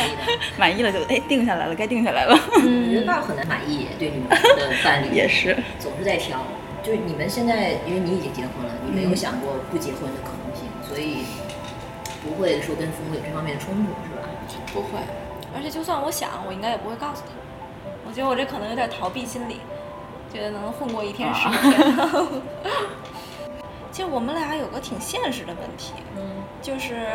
[0.59, 4.37] 满意了就哎定下来了，该定下来了，嗯，人爸很难满意，对女的
[4.85, 6.37] 伴侣 也是，总是在挑。
[6.87, 11.27] 就是你们现在，因为你已经结婚了，你没有想过不结婚的可能性，所以
[12.23, 14.23] 不会说跟父母有这方面的冲突，是吧？
[14.73, 15.01] 不会，
[15.57, 17.33] 而且就算我想，我应该也不会告诉他。
[18.07, 19.59] 我觉得我这可能有点逃避心理，
[20.33, 21.97] 觉得能混过一天是一天。
[23.91, 26.23] 其实我们俩有个挺现实的问题，嗯，
[26.63, 27.09] 就是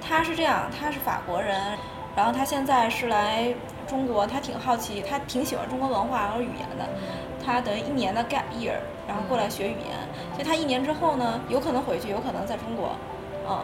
[0.00, 1.76] 他是这样，他是法国人，
[2.14, 3.52] 然后他现在是来
[3.88, 6.86] 中国，他挺好奇，他挺喜欢中国文化和语言的。
[7.46, 8.74] 他等于一年的 gap year，
[9.06, 9.96] 然后过来学语言，
[10.34, 12.96] 所以他一年之后呢，有可能回去，有可能在中国，
[13.48, 13.60] 嗯，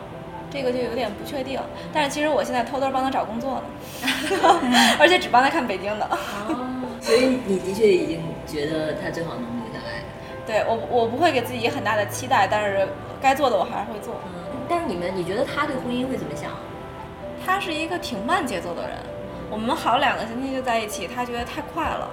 [0.49, 1.61] 这个就有点不确定。
[1.93, 3.65] 但是其实我现在偷偷帮他找工作呢，
[5.01, 6.07] 而且只帮他看北京的。
[6.49, 6.69] 哦，
[7.03, 10.05] 所以你的确已经觉得他最好能留下来。
[10.47, 12.87] 对我，我不会给自己很大的期待，但是
[13.21, 14.15] 该做的我还是会做。
[14.27, 16.51] 嗯，但是你们，你觉得他对婚姻会怎么想？
[17.45, 18.97] 他是一个挺慢节奏的人，
[19.51, 22.09] 我们好两个星期就在一起，他觉得太快了。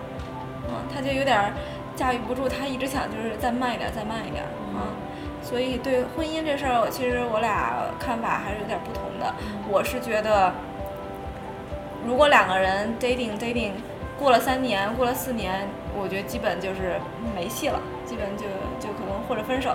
[0.72, 1.52] 嗯，他就有点
[1.96, 4.94] 驾驭不住，他一直想就是再慢一点，再慢一点，嗯，
[5.42, 9.34] 所以对婚姻这事儿，我其实我俩看法还是有点不同的。
[9.70, 10.54] 我是觉得，
[12.06, 13.72] 如果两个人 dating dating
[14.18, 17.00] 过了三年，过了四年，我觉得基本就是
[17.36, 18.46] 没戏了，基本就
[18.80, 19.72] 就可能或者分手，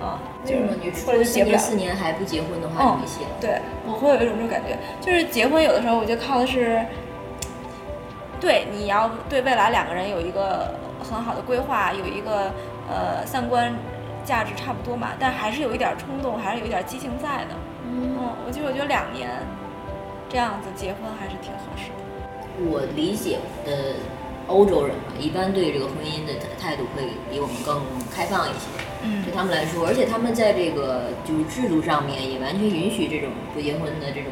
[0.00, 1.58] 嗯，就是或者结不了。
[1.58, 3.30] 四年还不结婚的话，就没戏了。
[3.40, 6.84] 对，我会有一种这种感觉，就是结婚有的时候，我觉得靠的是。
[8.44, 12.52] 对，你要对未来两个人有一个很好的规划，有一个
[12.86, 13.74] 呃三观
[14.22, 17.54] 价值差不多嘛，但还是有一点冲动，还是有一点激情在的。
[17.90, 19.30] 嗯，我就我觉得两年
[20.28, 22.68] 这样子结婚还是挺合适的。
[22.70, 23.96] 我理解的
[24.46, 27.80] 欧洲人嘛，一般对这个婚姻的态度会比我们更
[28.14, 28.68] 开放一些。
[29.04, 34.30] 嗯，对他们来说，而且他们在这个就是制度上面也完全允许这种不结婚的这种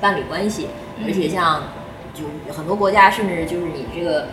[0.00, 0.68] 伴侣关系，
[1.04, 1.60] 而且像。
[2.46, 4.26] 就很多国家，甚至就是你这个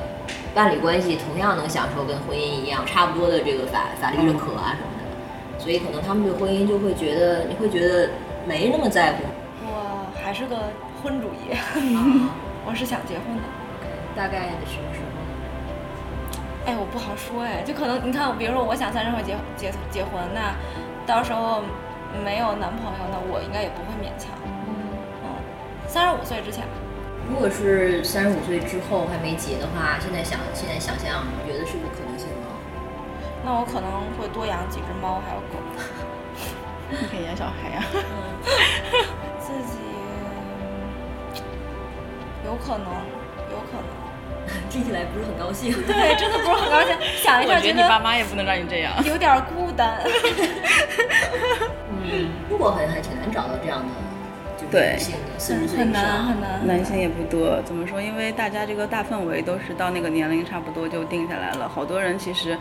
[0.54, 8.10] 伴侣关系，同样能享受跟婚姻一样差不多的这个法法律认可啊什么的，所以可能他们对婚姻就会觉得，你会觉得
[8.46, 9.24] 没那么在乎。
[9.64, 10.56] 我还是个
[11.02, 11.56] 婚主义，
[12.66, 13.44] 我是想结婚的，
[14.16, 15.08] 大概什么时候？
[16.66, 20.54] 哎，我不好说哎，就可能你看，比如说我想三十岁结结结婚，那
[21.06, 21.62] 到时候
[22.26, 24.32] 没有男朋友，那我应该也不会勉强。
[24.44, 24.52] 嗯
[25.24, 25.30] 嗯，
[25.88, 26.87] 三十五岁之前吧。
[27.30, 32.48] 如果是三十五岁之后还没结的话，现在想现在想想，你觉得是不是可能性吗？
[33.46, 35.60] 那我可能会多养几只猫还有狗。
[36.90, 37.84] 你可以养小孩呀。
[39.40, 39.78] 自己
[42.46, 42.88] 有可能，
[43.52, 43.98] 有可能。
[44.70, 45.74] 听起来不是很高兴。
[45.74, 46.96] 对，真的不是很高兴。
[47.22, 48.94] 想一下，觉得你爸妈也不能让你这样。
[49.04, 50.02] 有点孤单。
[51.92, 54.07] 嗯，不过还还挺难找到这样的。
[54.70, 54.98] 对，
[55.78, 57.62] 很难很难，男性也不多。
[57.64, 58.02] 怎么说？
[58.02, 61.70] 因为大家这个大氛围都是到那个年龄差不多就定下来了。
[61.70, 62.58] 好多人其实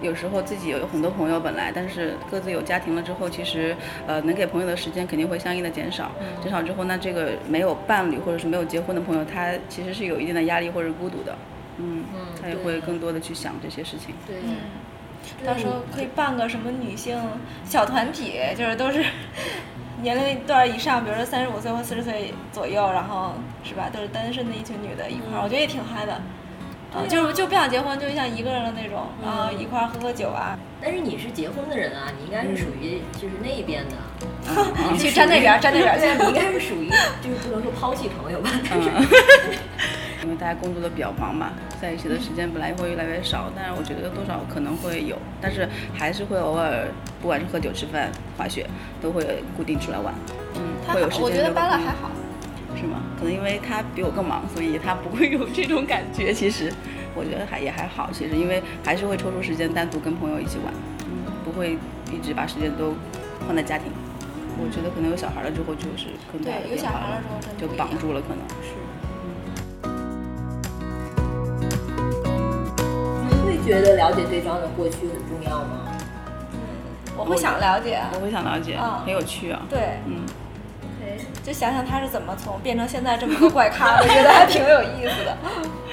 [0.00, 6.10] 有时候自己有很多朋友本来，但是各自有家庭了之后，其实呃能给朋友的时间肯定会相应的减少。
[6.42, 11.36] 减少之后，那这个没有伴侣或者是没有结婚的朋友，他其实是有一定的压力或者孤独的。
[11.76, 12.04] 嗯，
[12.40, 14.14] 他也会更多的去想这些事情。
[14.26, 14.36] 对，
[15.46, 17.20] 到时候可以办个什么女性
[17.66, 19.04] 小团体，就是都是。
[20.02, 26.20] 年龄段以上，比如说三十五岁或四十岁左右，然后是吧，都是单身的一群女的一块儿，我觉得也挺嗨的。
[26.92, 30.58] 啊，就是就不想结婚，就像一个人的那种啊，一块儿喝喝酒啊。
[30.82, 33.94] 但是你是结婚的人啊，你应该是属于就是那边的，
[34.90, 36.00] 你去站那边，站那边。
[36.00, 36.88] 对，你应该是属于
[37.22, 38.90] 就是不能说抛弃朋友吧，但是
[40.22, 46.86] 因为大家工作都比较忙嘛，在一起的时间本来会越来越少，但是我觉得多少可能会有，但是还是会偶尔，
[47.20, 48.66] 不管是喝酒、吃饭、滑雪，
[49.00, 50.14] 都会固定出来玩。
[50.56, 51.24] 嗯，会有时间。
[51.24, 52.10] 我觉得巴乐还好。
[52.76, 53.02] 是吗？
[53.18, 56.32] 可能因为他比我更忙，所以他不会有这种感觉。
[56.32, 56.72] 其实，
[57.14, 58.08] 我觉得还也还好。
[58.12, 60.72] 其实，因为还是会抽出时间单独跟朋友一起玩，
[61.44, 61.76] 不会
[62.12, 62.94] 一直把时间都
[63.46, 63.92] 放在家庭。
[64.56, 68.72] 我觉得可能有小孩了之后，就是更大的有小孩了之后就绑住了，可能是。
[73.64, 75.86] 觉得了解对方的过去很重要吗？
[76.52, 76.58] 嗯，
[77.16, 78.00] 我会想了解。
[78.14, 79.62] 我会想了解，很有趣啊。
[79.68, 80.22] 对，嗯。
[81.42, 85.36] 就想想他是怎么从变成现在这么个怪咖的，觉得还挺有意思的。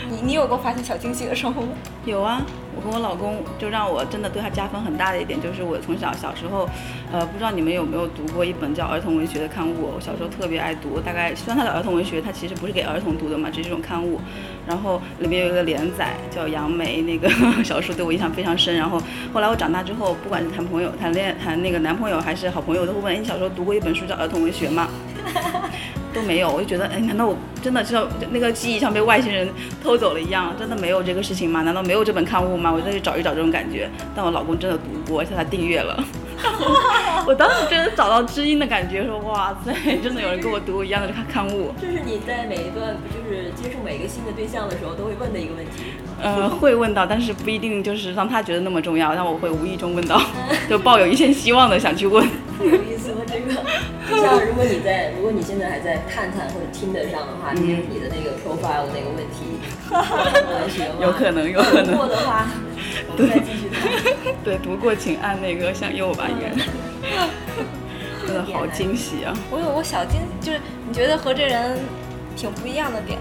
[0.09, 1.69] 你你有过发现小惊喜的时候吗？
[2.05, 2.41] 有啊，
[2.77, 6.69] 我跟我老公就让我真的对他加分很大的一点，就是我从小小时候，
[7.11, 10.99] 呃，不知道你们有没有读过一本叫儿童文学的刊物，我小时候特别爱读。
[10.99, 14.21] 大概虽然它的儿童文学，它其实不是给儿童读的嘛，只是这种刊物。
[14.67, 17.27] 然后里面有一个连载叫杨梅，那个
[17.65, 18.75] 小说对我印象非常深。
[18.75, 19.01] 然后
[19.33, 24.87] 后来我长大之后，不管是谈朋友、谈恋、谈那个男朋友还是好朋友，都会问：你小时候读过一本书叫儿童文学吗？
[26.17, 29.47] 都没有，我就觉得，哎，难道我真的就那个记忆像被外星人
[29.83, 30.53] 偷走了一样？
[30.57, 31.61] 真的没有这个事情吗？
[31.61, 32.71] 难道没有这本刊物吗？
[32.71, 33.87] 我再去找一找这种感觉。
[34.15, 36.03] 但我老公真的读过，而且他订阅了。
[37.25, 41.71] 我当时真的找到知音的感觉，说哇塞，真的有人跟我读一样的刊刊物。
[41.79, 45.93] 这是你在每一段就是接触每一个新的对象的时候都会问的一个问题。
[46.21, 50.19] 呃，会问到，但是不一定就是让他觉得那么重要，但我会无意中问到，
[50.69, 52.27] 就抱有一线希望的想去问。
[52.59, 53.53] 有意思了，这个。
[54.19, 59.59] 像如果你在，如果你现在还在探探或者听得上的话，你你的那个 profile 那个问题，
[60.99, 61.95] 有可能，有可能。
[61.95, 62.47] 过的话。
[63.15, 63.41] 对，
[64.43, 66.69] 对，读过请按那个向右吧，应该是。
[68.25, 69.33] 真的好惊喜啊！
[69.51, 71.77] 我有我小惊，就是你觉得和这人
[72.35, 73.17] 挺不一样的点，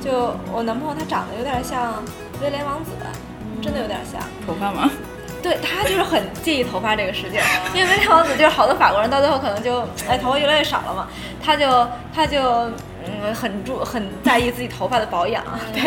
[0.00, 2.02] 就我男朋友他长得有点像
[2.42, 2.90] 威廉王子，
[3.62, 4.20] 真的有点像。
[4.46, 4.90] 头发吗？
[5.42, 7.40] 对他就是很介意头发这个事情，
[7.74, 11.08] 因为威廉王子就是好多法国人到最后可能就哎头发越来越少了嘛，
[11.42, 12.70] 他就他就。
[13.08, 15.80] 嗯，很注很在意自己头发的保养， 对。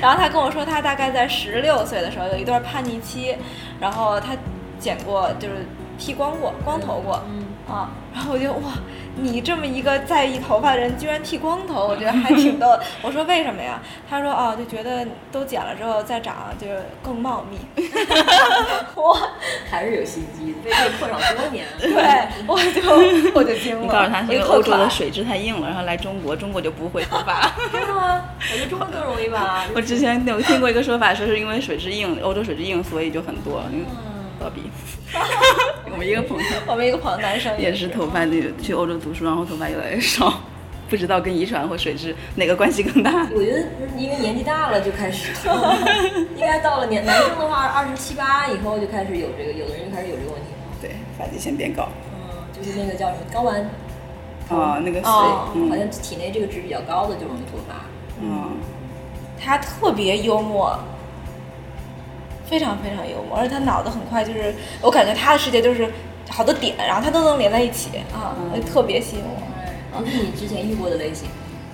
[0.00, 3.34] 然后他跟我说，他大概在十六岁的时候有一段叛逆期，
[3.80, 4.36] 然后他
[4.78, 5.66] 剪过，就是
[5.98, 7.20] 剃光过，光头过，
[7.70, 7.90] 啊。
[8.12, 8.72] 然后我就哇。
[9.16, 12.78] 你这么一个在意头发的人，居然剃光头，我觉得还挺逗。
[13.02, 13.78] 我说为什么呀？
[14.08, 17.58] 他说哦，就觉得都剪了之后再长，就是更茂密。
[18.94, 19.18] 哇，
[19.68, 21.66] 还是有心机，被这困扰多年。
[21.80, 21.90] 对，
[22.46, 23.82] 我就我就惊了。
[23.82, 27.50] 你告诉他，因为欧洲的水质太硬了，然后来中国，中国就不会脱发。
[27.72, 28.22] 真的吗？
[28.38, 29.66] 我觉得中国更容易吧。
[29.74, 33.62] 我之前有听过一个说法，说是因为水质硬，欧洲水质硬，所以就很多。
[34.40, 34.62] 芭比，
[35.92, 40.40] 我们一个朋友，我们一个朋友男生也是头发那个去欧洲读书，然后头发越来越少，
[40.88, 43.28] 不知道跟遗传或水质哪个关系更大。
[43.34, 43.60] 我觉得
[43.98, 45.30] 因为年纪大了就开始，
[46.34, 50.78] 应该到了年男生的话二十七八以后就开始有这个，有的人就开始有这个问题了。
[50.80, 51.86] 对，发际线变高。
[52.14, 53.60] 嗯，就是那个叫什么睾丸。
[54.48, 57.84] 啊，那个哦，好像体内这个值比较高的就容易脱发。
[58.22, 58.56] 嗯，
[59.38, 60.78] 他特别幽默。
[62.50, 65.88] 非常非常幽默，而且他脑子很快，就是我感觉他的世界就是
[66.28, 68.34] 好多点，然后他都能连在一起啊，
[68.66, 70.00] 特别吸引我。
[70.00, 71.28] 不是你之前遇过的类型？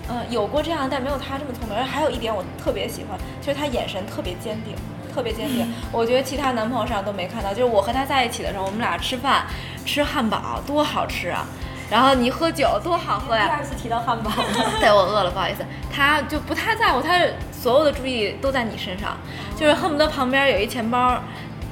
[0.08, 1.76] 嗯，有过这样，但没有他这么聪明。
[1.76, 4.74] 而且还有一点我特别喜欢，就是他眼神特别坚定，
[5.14, 5.66] 特别坚定。
[5.90, 9.46] 我觉得其他男朋友上都没看到，就是我和他在一起的时候，我们俩吃饭
[9.86, 11.46] 吃汉堡多好吃啊。
[11.88, 13.46] 然后你喝酒多好喝呀！
[13.46, 14.30] 第二次提到汉堡，
[14.80, 15.64] 对我饿了，不好意思。
[15.90, 17.20] 他就不太在乎，他
[17.66, 19.18] 所有的注意都在你身上，
[19.58, 21.20] 就是恨不得旁边有一钱包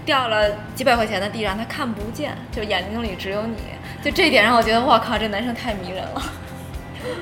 [0.04, 3.54] 掉了几百块钱的地上，他看不见，就眼睛里只有你。
[4.02, 6.20] 就这一点让我觉得，我靠，这男生太迷人了。
[7.00, 7.14] 对，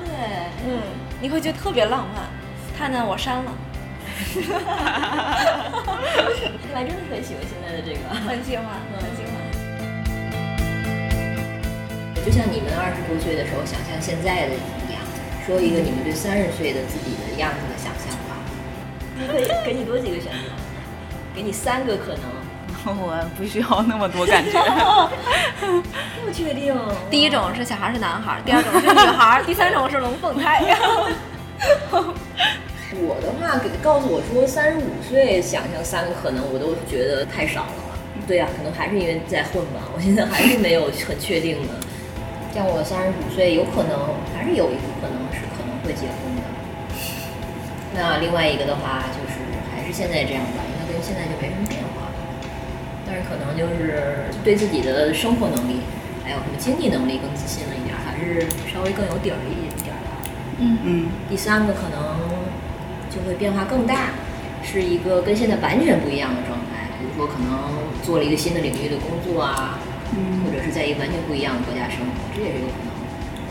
[0.65, 0.81] 嗯，
[1.21, 2.25] 你会觉得特别浪漫。
[2.75, 3.51] 看呢，我删了。
[6.65, 8.65] 看来真的很喜欢现在的这个，很喜欢，
[8.97, 9.33] 很喜欢。
[12.25, 17.72] 就像你们二十多岁的时候想象现在的一样子，说一个你们对三十岁的自己的样子。
[19.27, 20.49] 可以给你多几个选择，
[21.35, 22.21] 给你三个可能。
[22.99, 24.51] 我不需要那么多感觉。
[26.25, 26.75] 不确定。
[27.09, 30.61] 第一种是小孩是男孩，第二种是女孩，第三种是龙凤胎。
[32.95, 37.97] 我的话，给告诉我说三十五岁想象三个可能，我都觉得太少了。
[38.27, 41.73] 对呀，可能还是因为在混吧，我现在还是没有很确定的。
[42.53, 43.97] 像我三十五岁，有可能
[44.35, 46.42] 还是有一个可能是可能会结婚的。
[47.95, 49.39] 那另外一个的话，就是
[49.71, 52.09] 还是现在这样吧，应该跟现在就没什么变化。
[53.05, 55.81] 但是可能就是对自己的生活能力，
[56.23, 60.17] 还有什么经济能力更自信了一点，还是稍微更有底儿一点吧。
[60.57, 61.09] 嗯嗯。
[61.29, 62.17] 第三个可能
[63.13, 64.09] 就会变化更大，
[64.63, 66.89] 是一个跟现在完全不一样的状态。
[66.97, 67.69] 比如说，可能
[68.01, 69.77] 做了一个新的领域的工作啊，
[70.41, 72.89] 或者是在一个完全不一样的国家生活，这也是有可能。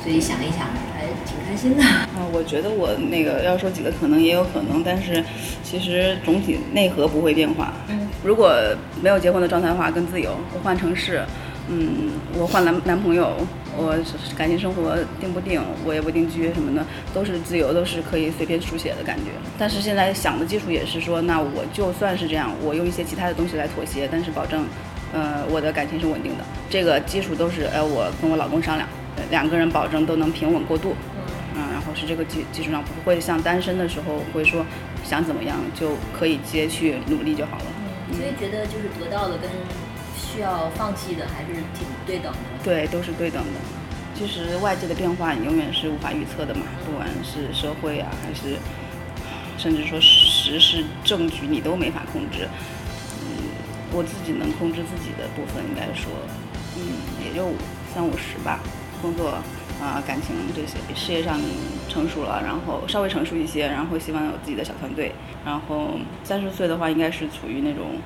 [0.02, 0.91] 所以想一想，还
[1.24, 1.82] 挺开心的。
[2.14, 5.22] 啊，我觉得我那个要说几个可能也有可能，但是
[5.62, 7.72] 其实总体内核不会变化。
[7.88, 8.54] 嗯，如果
[9.02, 10.36] 没有结婚的状态的话，更自由。
[10.54, 11.22] 我换城市，
[11.68, 13.32] 嗯，我换男男朋友，
[13.76, 13.96] 我
[14.36, 19.30] 感情生活定不定，我也不定居什么的，都是自由，都是可以随便书写的感觉。
[19.58, 24.64] 但是现在想的基础也是说，那我就算是这样，我用一些其他的东西来妥协，但是保证，
[25.12, 26.44] 呃，我的感情是稳定的。
[26.68, 28.88] 这个基础都是，呃，我跟我老公商量。
[29.30, 30.96] 两个人保证都能平稳过渡，
[31.94, 34.64] 是这个基基础上，不会像单身的时候会说
[35.04, 37.64] 想怎么样就可以直接去努力就好了。
[38.10, 39.50] 嗯，所以觉得就是得到的跟
[40.16, 42.38] 需要放弃的还是挺对等的。
[42.62, 43.60] 对，都是对等的。
[44.14, 48.56] 其实外界的变化你永远是无法预测的嘛，不管是社会啊，还是
[49.58, 52.48] 甚至说时事政局，你都没法控制。
[53.22, 53.48] 嗯，
[53.92, 56.12] 我自己能控制自己的部分，应该说，
[56.76, 56.82] 嗯，
[57.24, 57.52] 也就
[57.94, 58.60] 三五十吧。
[59.00, 59.34] 工作
[59.82, 61.40] 啊，感情这些，事业上
[61.88, 65.12] 成熟了，然后稍微成熟一些，然后希望有自己的小团队。
[65.44, 67.96] 然后三十岁的话，应该是处于那种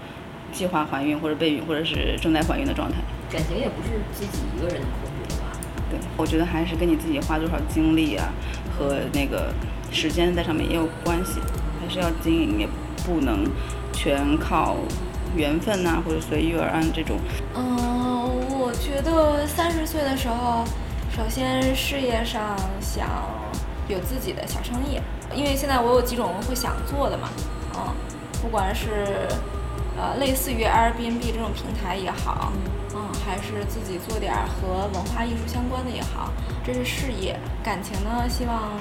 [0.50, 2.96] 计划怀孕或者备孕或者是正在怀孕的状态。
[3.30, 5.52] 感情也不是自己一个人能控制的吧？
[5.90, 8.32] 对，我觉得还是跟你自己花多少精力啊
[8.74, 9.52] 和那个
[9.92, 11.40] 时间在上面也有关系，
[11.78, 12.66] 还是要经营，也
[13.04, 13.44] 不能
[13.92, 14.78] 全靠
[15.36, 17.18] 缘分呐或者随遇而安这种。
[17.54, 17.68] 嗯，
[18.58, 20.64] 我觉得三十岁的时候。
[21.16, 23.08] 首先，事业上想
[23.88, 25.00] 有自己的小生意，
[25.34, 27.30] 因为现在我有几种会想做的嘛，
[27.74, 27.80] 嗯，
[28.42, 29.26] 不管是
[29.96, 32.52] 呃类似于 Airbnb 这种平台也好，
[32.94, 36.30] 嗯，还是自己做点和文化艺术相关的也好，
[36.62, 37.40] 这是事业。
[37.64, 38.72] 感情呢，希望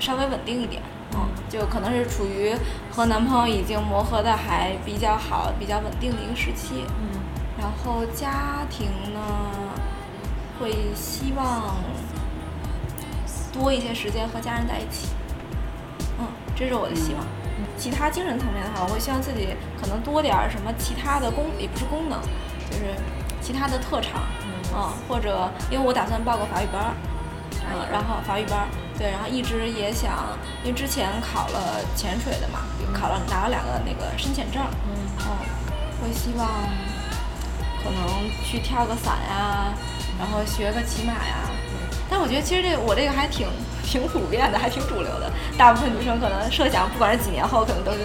[0.00, 0.82] 稍微稳定一点，
[1.14, 2.52] 嗯，就可能是处于
[2.90, 7.20] 和男朋友已经磨合的还比较好、比较稳定的一个时期，嗯，
[7.56, 9.20] 然后家庭呢。
[10.58, 11.74] 会希望
[13.52, 15.08] 多一些时间和家人在一起，
[16.18, 16.26] 嗯，
[16.56, 17.24] 这是我的希望。
[17.78, 22.18] 其他精神层面的话，我会希望自己可能多点儿什么其他的功，也不是功能，
[22.70, 22.94] 就是
[23.40, 24.22] 其他的特长，
[24.74, 26.94] 嗯，或者因为我打算报个法语班儿，
[27.70, 32.60] 嗯，然后法语班儿，对，然后一直也想，因为之前考了潜水的嘛，
[32.92, 35.26] 考了拿了两个那个深潜证，嗯，
[36.00, 36.48] 会希望
[37.82, 39.74] 可能去跳个伞呀。
[40.18, 41.50] 然后学个骑马呀，
[42.08, 43.46] 但我觉得其实这我这个还挺
[43.82, 45.30] 挺普遍的，还挺主流的。
[45.58, 47.98] 大部分女生可能设想，不管是几年后，可能都是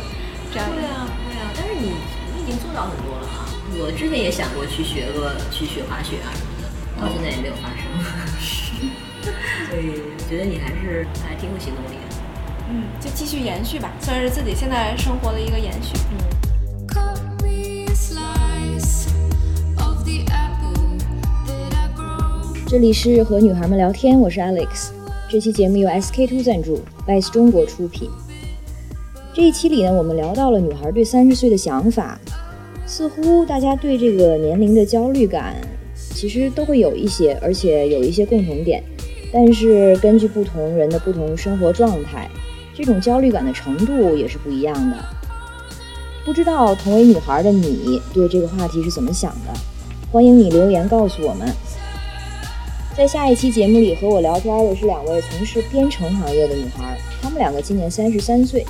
[0.52, 0.68] 这样。
[0.70, 1.50] 对啊，对啊。
[1.56, 1.94] 但是你
[2.36, 3.46] 你已经做到很多了啊！
[3.82, 6.68] 我之前也想过去学个去学滑雪啊什么的，
[7.02, 7.86] 到现在也没有发生。
[9.70, 12.16] 所以我觉得你还是还挺有行动力的。
[12.70, 15.94] 嗯，就继续延续吧，算是自己现在生活的一个延续。
[16.12, 16.39] 嗯。
[22.70, 24.90] 这里是和女孩们聊天，我是 Alex。
[25.28, 28.08] 这期节目由 SK Two 赞助，Vice 中国出品。
[29.34, 32.20] 这一期里呢，我们聊到了女孩对三十岁的想法。
[32.86, 35.56] 似乎大家对这个年龄的焦虑感，
[36.14, 38.84] 其实都会有一些，而且有一些共同点。
[39.34, 42.30] 但是根据不同人的不同生活状态，
[42.76, 44.96] 这种焦虑感的程度也是不一样的。
[46.24, 49.60] 不知道同为女孩的你对这个话题是怎么想的？
[50.12, 51.52] 欢迎你留言告诉我们。
[53.00, 58.66] 在下一期节目里和我聊天的是两位从事编程行业的女孩，她们两个今年三十三岁。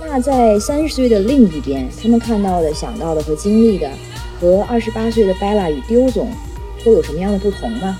[0.00, 3.90] 那在三十岁的另一边，她们看到的、想到的和经历的，
[4.40, 6.30] 和二十八岁的 Bella 与丢总
[6.82, 7.94] 会有什么样的不同呢？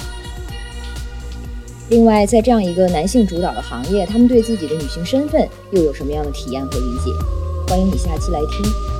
[1.90, 7.10] 另外，在这样一个男性主导的行业，她们对自己的女性身份又有什么样的体验和理解？
[7.68, 8.99] 欢迎你下期来听。